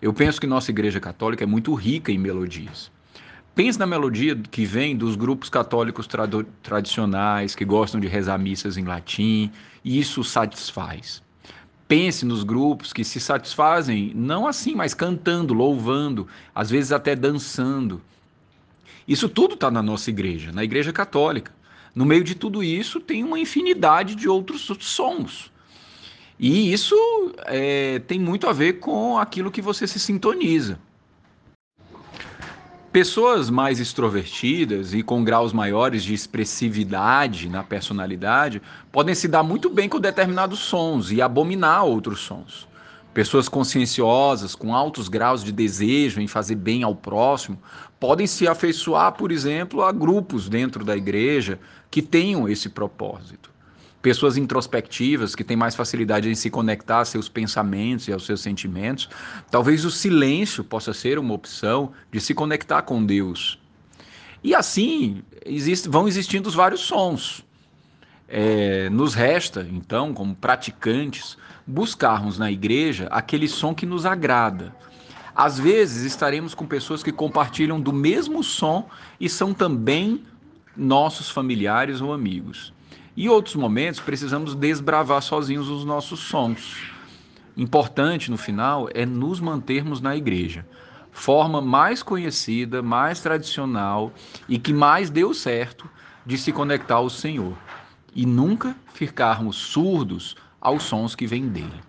Eu 0.00 0.12
penso 0.12 0.40
que 0.40 0.46
nossa 0.46 0.70
igreja 0.70 1.00
católica 1.00 1.44
é 1.44 1.46
muito 1.46 1.72
rica 1.74 2.12
em 2.12 2.18
melodias. 2.18 2.90
Pense 3.54 3.78
na 3.78 3.86
melodia 3.86 4.36
que 4.36 4.66
vem 4.66 4.94
dos 4.94 5.16
grupos 5.16 5.48
católicos 5.48 6.06
tradicionais 6.62 7.54
que 7.54 7.64
gostam 7.64 7.98
de 7.98 8.06
rezar 8.06 8.36
missas 8.36 8.76
em 8.76 8.84
latim, 8.84 9.50
e 9.82 9.98
isso 9.98 10.22
satisfaz. 10.22 11.22
Pense 11.88 12.26
nos 12.26 12.42
grupos 12.42 12.92
que 12.92 13.02
se 13.02 13.18
satisfazem 13.18 14.12
não 14.14 14.46
assim, 14.46 14.74
mas 14.74 14.92
cantando, 14.92 15.54
louvando, 15.54 16.28
às 16.54 16.68
vezes 16.68 16.92
até 16.92 17.16
dançando. 17.16 18.02
Isso 19.08 19.28
tudo 19.28 19.54
está 19.54 19.70
na 19.70 19.82
nossa 19.82 20.10
igreja, 20.10 20.52
na 20.52 20.64
igreja 20.64 20.92
católica. 20.92 21.54
No 21.94 22.04
meio 22.04 22.22
de 22.22 22.34
tudo 22.34 22.62
isso 22.62 23.00
tem 23.00 23.24
uma 23.24 23.38
infinidade 23.38 24.14
de 24.16 24.28
outros 24.28 24.68
sons. 24.80 25.50
E 26.38 26.70
isso 26.72 26.94
é, 27.46 27.98
tem 28.00 28.18
muito 28.18 28.46
a 28.46 28.52
ver 28.52 28.74
com 28.74 29.16
aquilo 29.16 29.50
que 29.50 29.62
você 29.62 29.86
se 29.86 29.98
sintoniza. 29.98 30.78
Pessoas 32.92 33.50
mais 33.50 33.78
extrovertidas 33.78 34.94
e 34.94 35.02
com 35.02 35.24
graus 35.24 35.52
maiores 35.52 36.02
de 36.02 36.14
expressividade 36.14 37.48
na 37.48 37.62
personalidade 37.62 38.60
podem 38.90 39.14
se 39.14 39.28
dar 39.28 39.42
muito 39.42 39.68
bem 39.68 39.88
com 39.88 40.00
determinados 40.00 40.60
sons 40.60 41.10
e 41.10 41.20
abominar 41.20 41.84
outros 41.84 42.20
sons. 42.20 42.66
Pessoas 43.12 43.48
conscienciosas, 43.48 44.54
com 44.54 44.74
altos 44.74 45.08
graus 45.08 45.42
de 45.42 45.52
desejo 45.52 46.20
em 46.20 46.26
fazer 46.26 46.54
bem 46.54 46.82
ao 46.82 46.94
próximo, 46.94 47.58
podem 47.98 48.26
se 48.26 48.46
afeiçoar, 48.46 49.12
por 49.12 49.32
exemplo, 49.32 49.82
a 49.82 49.90
grupos 49.90 50.50
dentro 50.50 50.84
da 50.84 50.94
igreja 50.96 51.58
que 51.90 52.02
tenham 52.02 52.46
esse 52.46 52.68
propósito 52.68 53.55
pessoas 54.02 54.36
introspectivas 54.36 55.34
que 55.34 55.42
têm 55.42 55.56
mais 55.56 55.74
facilidade 55.74 56.28
em 56.28 56.34
se 56.34 56.48
conectar 56.50 57.00
a 57.00 57.04
seus 57.04 57.28
pensamentos 57.28 58.06
e 58.08 58.12
aos 58.12 58.24
seus 58.24 58.40
sentimentos, 58.40 59.08
talvez 59.50 59.84
o 59.84 59.90
silêncio 59.90 60.62
possa 60.62 60.92
ser 60.92 61.18
uma 61.18 61.34
opção 61.34 61.92
de 62.12 62.20
se 62.20 62.34
conectar 62.34 62.82
com 62.82 63.04
Deus. 63.04 63.58
E 64.42 64.54
assim 64.54 65.22
existe, 65.44 65.88
vão 65.88 66.06
existindo 66.06 66.48
os 66.48 66.54
vários 66.54 66.80
sons. 66.80 67.44
É, 68.28 68.90
nos 68.90 69.14
resta, 69.14 69.66
então, 69.70 70.12
como 70.12 70.34
praticantes, 70.34 71.36
buscarmos 71.66 72.38
na 72.38 72.50
igreja 72.50 73.08
aquele 73.10 73.48
som 73.48 73.74
que 73.74 73.86
nos 73.86 74.04
agrada. 74.04 74.74
Às 75.34 75.58
vezes 75.58 76.04
estaremos 76.04 76.54
com 76.54 76.66
pessoas 76.66 77.02
que 77.02 77.12
compartilham 77.12 77.80
do 77.80 77.92
mesmo 77.92 78.42
som 78.42 78.88
e 79.20 79.28
são 79.28 79.52
também 79.52 80.24
nossos 80.76 81.30
familiares 81.30 82.00
ou 82.00 82.12
amigos. 82.12 82.72
E 83.16 83.30
outros 83.30 83.54
momentos 83.54 83.98
precisamos 83.98 84.54
desbravar 84.54 85.22
sozinhos 85.22 85.70
os 85.70 85.86
nossos 85.86 86.20
sons. 86.20 86.92
Importante 87.56 88.30
no 88.30 88.36
final 88.36 88.90
é 88.92 89.06
nos 89.06 89.40
mantermos 89.40 90.02
na 90.02 90.14
igreja. 90.14 90.66
Forma 91.10 91.62
mais 91.62 92.02
conhecida, 92.02 92.82
mais 92.82 93.20
tradicional 93.20 94.12
e 94.46 94.58
que 94.58 94.74
mais 94.74 95.08
deu 95.08 95.32
certo 95.32 95.88
de 96.26 96.36
se 96.36 96.52
conectar 96.52 96.96
ao 96.96 97.08
Senhor. 97.08 97.56
E 98.14 98.26
nunca 98.26 98.76
ficarmos 98.92 99.56
surdos 99.56 100.36
aos 100.60 100.82
sons 100.82 101.14
que 101.14 101.26
vêm 101.26 101.48
dele. 101.48 101.80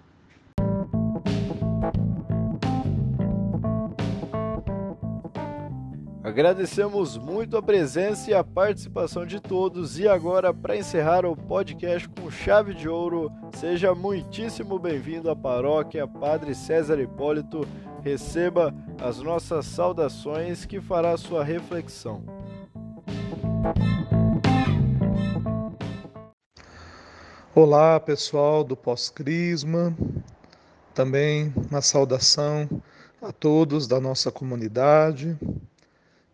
Agradecemos 6.38 7.18
muito 7.18 7.58
a 7.58 7.64
presença 7.64 8.30
e 8.30 8.34
a 8.36 8.44
participação 8.44 9.26
de 9.26 9.40
todos. 9.40 9.98
E 9.98 10.08
agora, 10.08 10.54
para 10.54 10.78
encerrar 10.78 11.26
o 11.26 11.36
podcast 11.36 12.08
com 12.10 12.30
chave 12.30 12.76
de 12.76 12.88
ouro, 12.88 13.32
seja 13.56 13.96
muitíssimo 13.96 14.78
bem-vindo 14.78 15.32
à 15.32 15.36
paróquia 15.36 16.08
Padre 16.08 16.54
César 16.54 17.00
Hipólito. 17.00 17.68
Receba 18.04 18.72
as 19.02 19.18
nossas 19.18 19.66
saudações 19.66 20.64
que 20.64 20.80
fará 20.80 21.18
sua 21.18 21.44
reflexão. 21.44 22.22
Olá, 27.56 28.00
pessoal 28.00 28.64
do 28.64 28.78
Pós-Crisma. 28.78 29.98
Também 30.94 31.52
uma 31.72 31.82
saudação 31.82 32.70
a 33.20 33.32
todos 33.32 33.88
da 33.88 34.00
nossa 34.00 34.32
comunidade 34.32 35.36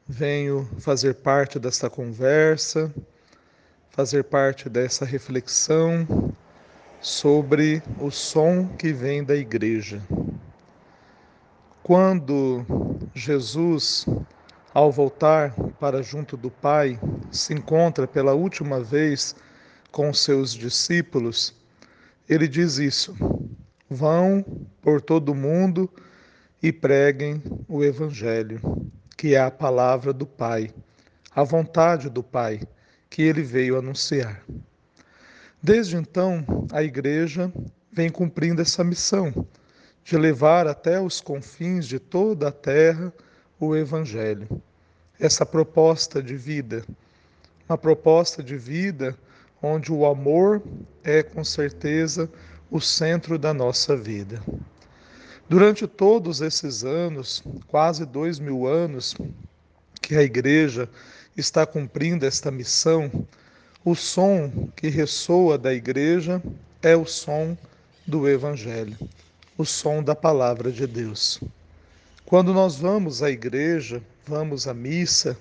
venho 0.07 0.69
fazer 0.79 1.15
parte 1.15 1.57
desta 1.57 1.89
conversa, 1.89 2.93
fazer 3.89 4.23
parte 4.25 4.69
dessa 4.69 5.05
reflexão 5.05 6.33
sobre 6.99 7.81
o 7.99 8.11
som 8.11 8.67
que 8.67 8.91
vem 8.91 9.23
da 9.23 9.35
igreja. 9.35 10.01
Quando 11.81 12.65
Jesus, 13.13 14.05
ao 14.73 14.91
voltar 14.91 15.53
para 15.79 16.01
junto 16.01 16.35
do 16.35 16.49
Pai, 16.49 16.99
se 17.31 17.53
encontra 17.53 18.07
pela 18.07 18.33
última 18.33 18.81
vez 18.81 19.35
com 19.91 20.13
seus 20.13 20.53
discípulos, 20.53 21.53
ele 22.27 22.47
diz 22.47 22.77
isso: 22.77 23.15
vão 23.89 24.43
por 24.81 25.01
todo 25.01 25.29
o 25.29 25.35
mundo 25.35 25.89
e 26.61 26.71
preguem 26.71 27.41
o 27.67 27.83
Evangelho 27.83 28.61
que 29.23 29.35
é 29.35 29.39
a 29.39 29.49
palavra 29.49 30.11
do 30.11 30.25
Pai, 30.25 30.69
a 31.33 31.45
vontade 31.45 32.09
do 32.09 32.21
Pai, 32.21 32.59
que 33.09 33.21
ele 33.21 33.41
veio 33.41 33.77
anunciar. 33.77 34.43
Desde 35.61 35.95
então, 35.95 36.45
a 36.73 36.83
Igreja 36.83 37.49
vem 37.89 38.09
cumprindo 38.09 38.61
essa 38.61 38.83
missão 38.83 39.47
de 40.03 40.17
levar 40.17 40.67
até 40.67 40.99
os 40.99 41.21
confins 41.21 41.85
de 41.87 41.99
toda 41.99 42.49
a 42.49 42.51
terra 42.51 43.13
o 43.61 43.73
Evangelho. 43.73 44.61
Essa 45.17 45.45
proposta 45.45 46.21
de 46.21 46.35
vida, 46.35 46.85
uma 47.69 47.77
proposta 47.77 48.43
de 48.43 48.57
vida 48.57 49.17
onde 49.61 49.89
o 49.89 50.05
amor 50.05 50.61
é 51.01 51.23
com 51.23 51.45
certeza 51.45 52.29
o 52.69 52.81
centro 52.81 53.39
da 53.39 53.53
nossa 53.53 53.95
vida. 53.95 54.43
Durante 55.53 55.85
todos 55.85 56.41
esses 56.41 56.83
anos, 56.83 57.43
quase 57.67 58.07
dois 58.07 58.39
mil 58.39 58.65
anos, 58.65 59.15
que 60.01 60.15
a 60.15 60.23
Igreja 60.23 60.89
está 61.37 61.63
cumprindo 61.63 62.25
esta 62.25 62.49
missão, 62.49 63.11
o 63.85 63.93
som 63.93 64.67
que 64.75 64.87
ressoa 64.87 65.55
da 65.55 65.71
Igreja 65.71 66.41
é 66.81 66.95
o 66.95 67.05
som 67.05 67.55
do 68.03 68.27
Evangelho, 68.27 68.97
o 69.55 69.63
som 69.63 70.01
da 70.01 70.15
Palavra 70.15 70.71
de 70.71 70.87
Deus. 70.87 71.39
Quando 72.25 72.51
nós 72.51 72.75
vamos 72.75 73.21
à 73.21 73.29
igreja, 73.29 74.01
vamos 74.25 74.67
à 74.67 74.73
missa, 74.73 75.37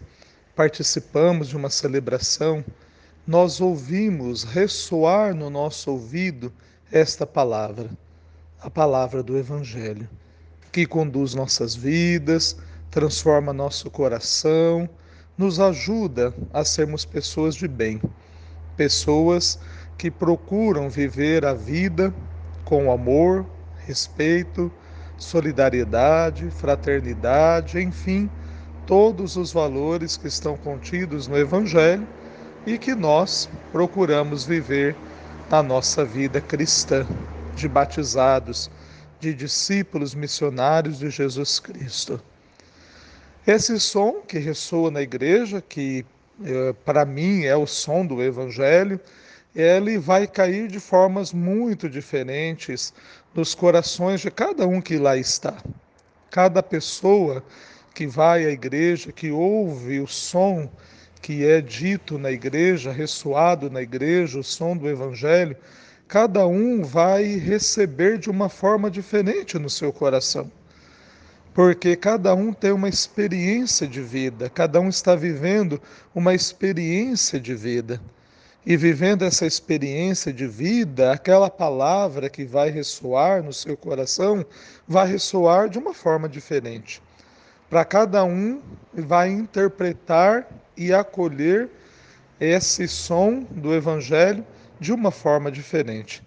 participamos 0.55 1.49
de 1.49 1.57
uma 1.57 1.71
celebração, 1.71 2.63
nós 3.27 3.63
ouvimos 3.63 4.45
ressoar 4.45 5.35
no 5.35 5.49
nosso 5.49 5.91
ouvido 5.91 6.53
esta 6.91 7.27
palavra 7.27 7.89
a 8.63 8.71
palavra 8.71 9.23
do 9.23 9.37
Evangelho, 9.37 10.09
que 10.71 10.87
conduz 10.87 11.35
nossas 11.35 11.75
vidas, 11.75 12.57
transforma 12.91 13.53
nosso 13.53 13.91
coração, 13.91 14.89
nos 15.37 15.59
ajuda 15.59 16.33
a 16.53 16.65
sermos 16.65 17.05
pessoas 17.05 17.57
de 17.57 17.67
bem, 17.67 18.01
pessoas 18.77 19.59
que 19.99 20.11
procuram 20.11 20.89
viver 20.89 21.45
a 21.45 21.53
vida 21.53 22.15
com 22.65 22.93
amor, 22.93 23.45
respeito, 23.85 24.71
solidariedade, 25.19 26.49
fraternidade, 26.51 27.81
enfim, 27.81 28.31
todos 28.87 29.37
os 29.37 29.53
valores 29.53 30.17
que 30.17 30.29
estão 30.29 30.57
contidos 30.57 31.27
no 31.27 31.37
Evangelho 31.37 32.07
e 32.65 32.79
que 32.79 32.95
nós 32.95 33.49
procuramos 33.73 34.45
viver 34.45 34.95
na 35.51 35.63
nossa 35.63 36.05
vida 36.05 36.41
cristã, 36.41 37.07
de 37.55 37.69
batizados, 37.69 38.71
de 39.21 39.33
discípulos 39.35 40.15
missionários 40.15 40.99
de 40.99 41.11
Jesus 41.11 41.61
Cristo. 41.61 42.21
Esse 43.47 43.79
som 43.81 44.21
que 44.21 44.39
ressoa 44.39 44.91
na 44.91 45.03
igreja, 45.03 45.61
que 45.61 46.05
eh, 46.45 46.75
para 46.85 47.05
mim 47.05 47.45
é 47.45 47.57
o 47.57 47.67
som 47.67 48.07
do 48.07 48.23
Evangelho, 48.23 49.01
ele 49.55 49.99
vai 49.99 50.27
cair 50.27 50.69
de 50.69 50.81
formas 50.81 51.33
muito 51.33 51.89
diferentes 51.89 52.95
nos 53.35 53.55
corações 53.55 54.21
de 54.21 54.31
cada 54.31 54.67
um 54.67 54.81
que 54.81 54.97
lá 54.97 55.17
está. 55.17 55.57
Cada 56.31 56.63
pessoa 56.63 57.45
que 57.95 58.07
vai 58.07 58.47
à 58.47 58.51
igreja, 58.51 59.13
que 59.13 59.31
ouve 59.31 60.01
o 60.01 60.07
som 60.07 60.71
que 61.21 61.47
é 61.47 61.61
dito 61.61 62.19
na 62.19 62.33
igreja, 62.33 62.91
ressoado 62.91 63.71
na 63.71 63.81
igreja, 63.81 64.41
o 64.41 64.45
som 64.45 64.77
do 64.77 64.89
Evangelho, 64.89 65.57
cada 66.13 66.47
um 66.47 66.83
vai 66.83 67.25
receber 67.39 68.19
de 68.19 68.29
uma 68.29 68.51
forma 68.51 68.91
diferente 68.91 69.59
no 69.59 69.71
seu 69.71 69.91
coração. 69.91 70.53
Porque 71.55 71.97
cada 71.97 72.35
um 72.35 72.53
tem 72.53 72.71
uma 72.71 72.87
experiência 72.87 73.87
de 73.87 74.03
vida, 74.03 74.51
cada 74.51 74.79
um 74.79 74.91
está 74.91 75.15
vivendo 75.15 75.81
uma 76.15 76.35
experiência 76.35 77.41
de 77.41 77.55
vida. 77.55 77.99
E 78.67 78.77
vivendo 78.77 79.25
essa 79.25 79.47
experiência 79.47 80.31
de 80.31 80.47
vida, 80.47 81.13
aquela 81.13 81.49
palavra 81.49 82.29
que 82.29 82.45
vai 82.45 82.69
ressoar 82.69 83.43
no 83.43 83.55
seu 83.55 83.75
coração 83.75 84.45
vai 84.87 85.07
ressoar 85.11 85.71
de 85.71 85.79
uma 85.79 85.95
forma 85.95 86.29
diferente 86.29 87.01
para 87.71 87.87
cada 87.87 88.23
um 88.23 88.61
vai 88.93 89.31
interpretar 89.31 90.47
e 90.77 90.93
acolher 90.93 91.71
esse 92.39 92.87
som 92.87 93.47
do 93.51 93.75
Evangelho 93.75 94.45
de 94.81 94.93
uma 94.93 95.11
forma 95.11 95.51
diferente. 95.51 96.23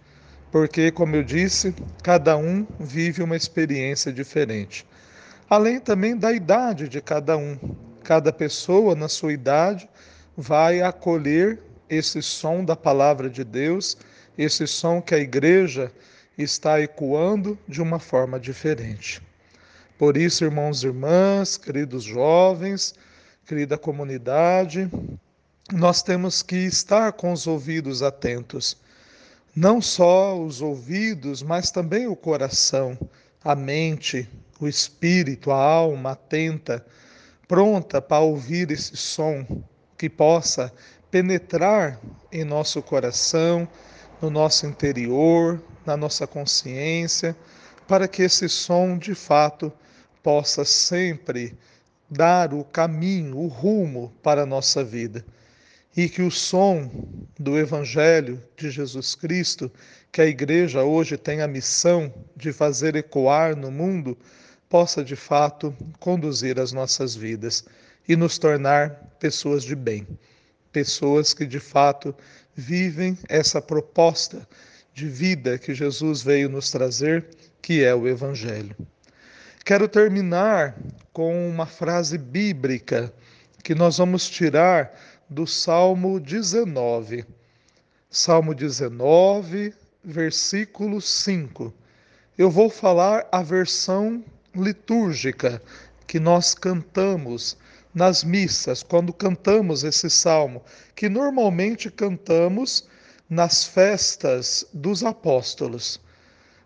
Porque, 0.52 0.92
como 0.92 1.16
eu 1.16 1.24
disse, 1.24 1.76
cada 2.02 2.38
um 2.38 2.66
vive 2.80 3.22
uma 3.22 3.36
experiência 3.36 4.12
diferente. 4.12 4.86
Além 5.50 5.80
também 5.80 6.16
da 6.16 6.32
idade 6.32 6.88
de 6.88 7.02
cada 7.02 7.38
um. 7.38 7.58
Cada 8.04 8.32
pessoa, 8.32 8.96
na 8.96 9.10
sua 9.10 9.34
idade, 9.34 9.90
vai 10.38 10.82
acolher 10.82 11.60
esse 11.90 12.22
som 12.22 12.64
da 12.64 12.76
palavra 12.76 13.30
de 13.30 13.44
Deus, 13.44 13.98
esse 14.38 14.66
som 14.68 15.02
que 15.02 15.16
a 15.16 15.20
igreja 15.20 15.92
está 16.38 16.80
ecoando 16.82 17.58
de 17.68 17.82
uma 17.82 18.00
forma 18.00 18.40
diferente. 18.40 19.22
Por 19.98 20.18
isso, 20.18 20.44
irmãos 20.44 20.84
e 20.84 20.88
irmãs, 20.88 21.58
queridos 21.58 22.04
jovens, 22.04 22.94
querida 23.46 23.78
comunidade, 23.78 24.90
nós 25.74 26.04
temos 26.04 26.44
que 26.44 26.58
estar 26.58 27.14
com 27.14 27.34
os 27.34 27.48
ouvidos 27.48 28.04
atentos. 28.04 28.78
Não 29.56 29.82
só 29.82 30.40
os 30.40 30.62
ouvidos, 30.62 31.42
mas 31.42 31.72
também 31.72 32.06
o 32.06 32.16
coração, 32.16 32.96
a 33.44 33.56
mente, 33.56 34.30
o 34.60 34.68
espírito, 34.68 35.52
a 35.52 35.58
alma 35.58 36.12
atenta, 36.12 36.86
pronta 37.48 38.00
para 38.00 38.20
ouvir 38.20 38.70
esse 38.70 38.96
som 38.96 39.44
que 39.98 40.08
possa 40.08 40.72
penetrar 41.10 42.00
em 42.32 42.44
nosso 42.44 42.80
coração, 42.84 43.68
no 44.22 44.30
nosso 44.30 44.68
interior, 44.68 45.60
na 45.84 45.98
nossa 45.98 46.28
consciência, 46.28 47.36
para 47.88 48.08
que 48.08 48.22
esse 48.22 48.48
som 48.48 49.00
de 49.00 49.16
fato 49.16 49.74
possa 50.22 50.64
sempre 50.64 51.58
dar 52.08 52.54
o 52.54 52.64
caminho, 52.64 53.38
o 53.38 53.48
rumo 53.48 54.14
para 54.22 54.44
a 54.44 54.46
nossa 54.46 54.84
vida. 54.84 55.26
E 55.96 56.10
que 56.10 56.22
o 56.22 56.30
som 56.30 56.90
do 57.40 57.58
Evangelho 57.58 58.42
de 58.58 58.70
Jesus 58.70 59.16
Cristo, 59.16 59.72
que 60.12 60.22
a 60.22 60.26
Igreja 60.26 60.84
hoje 60.84 61.18
tem 61.18 61.42
a 61.42 61.48
missão 61.48 62.14
de 62.36 62.52
fazer 62.52 62.96
ecoar 62.96 63.56
no 63.56 63.72
mundo, 63.72 64.18
possa 64.70 65.04
de 65.04 65.16
fato 65.16 65.76
conduzir 66.00 66.60
as 66.60 66.74
nossas 66.74 67.16
vidas 67.16 67.64
e 68.08 68.16
nos 68.16 68.38
tornar 68.38 68.90
pessoas 69.20 69.64
de 69.64 69.76
bem, 69.76 70.06
pessoas 70.72 71.34
que 71.34 71.46
de 71.46 71.60
fato 71.60 72.14
vivem 72.54 73.18
essa 73.30 73.62
proposta 73.62 74.48
de 74.94 75.08
vida 75.08 75.58
que 75.58 75.74
Jesus 75.74 76.22
veio 76.22 76.50
nos 76.50 76.72
trazer, 76.72 77.26
que 77.62 77.84
é 77.84 77.94
o 77.94 78.08
Evangelho. 78.08 78.76
Quero 79.64 79.88
terminar 79.88 80.78
com 81.12 81.50
uma 81.50 81.66
frase 81.66 82.18
bíblica 82.18 83.14
que 83.64 83.74
nós 83.74 83.98
vamos 83.98 84.30
tirar 84.30 84.94
do 85.30 85.48
Salmo 85.48 86.20
19. 86.20 87.26
Salmo 88.10 88.54
19, 88.54 89.74
versículo 90.04 91.02
5. 91.02 91.74
Eu 92.38 92.52
vou 92.52 92.70
falar 92.70 93.28
a 93.32 93.42
versão 93.42 94.24
litúrgica 94.56 95.62
que 96.06 96.20
nós 96.20 96.54
cantamos 96.54 97.58
nas 97.94 98.24
missas, 98.24 98.84
quando 98.84 99.12
cantamos 99.12 99.84
esse 99.84 100.10
salmo, 100.10 100.62
que 100.96 101.10
normalmente 101.10 101.90
cantamos 101.90 102.88
nas 103.28 103.64
festas 103.64 104.68
dos 104.74 105.04
apóstolos. 105.04 106.00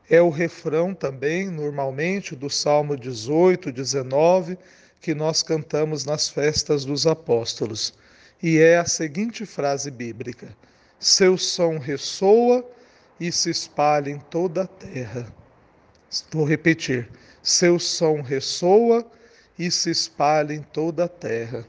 É 0.10 0.22
o 0.22 0.30
refrão 0.30 0.94
também, 0.94 1.50
normalmente, 1.50 2.36
do 2.36 2.50
Salmo 2.50 2.98
18, 2.98 3.72
19, 3.72 4.58
que 5.00 5.16
nós 5.16 5.42
cantamos 5.44 6.04
nas 6.04 6.28
festas 6.28 6.84
dos 6.84 7.08
apóstolos. 7.08 7.94
E 8.42 8.58
é 8.58 8.78
a 8.78 8.86
seguinte 8.86 9.46
frase 9.46 9.92
bíblica: 9.92 10.48
Seu 10.98 11.38
som 11.38 11.78
ressoa 11.78 12.66
e 13.20 13.34
se 13.34 13.50
espalha 13.50 14.10
em 14.10 14.18
toda 14.18 14.62
a 14.62 14.68
terra. 14.68 15.28
Vou 16.32 16.46
repetir: 16.46 17.10
Seu 17.44 17.78
som 17.78 18.22
ressoa 18.22 19.06
e 19.58 19.70
se 19.70 19.90
espalha 19.90 20.54
em 20.54 20.62
toda 20.62 21.04
a 21.04 21.08
terra. 21.10 21.68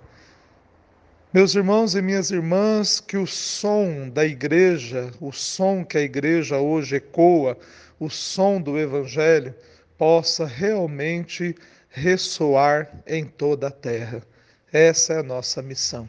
Meus 1.33 1.56
irmãos 1.56 1.96
e 1.96 2.02
minhas 2.02 2.30
irmãs, 2.30 3.00
que 3.00 3.16
o 3.16 3.26
som 3.26 4.09
da 4.09 4.24
igreja, 4.24 5.11
o 5.20 5.33
som 5.33 5.85
que 5.85 5.98
a 5.98 6.02
igreja 6.02 6.59
hoje 6.59 6.96
ecoa, 6.96 7.59
o 7.98 8.09
som 8.09 8.61
do 8.61 8.78
Evangelho 8.78 9.52
possa 9.98 10.46
realmente 10.46 11.52
ressoar 11.88 13.02
em 13.09 13.24
toda 13.24 13.66
a 13.66 13.72
terra. 13.72 14.22
Essa 14.72 15.14
é 15.14 15.18
a 15.18 15.22
nossa 15.24 15.61
missão. 15.61 16.09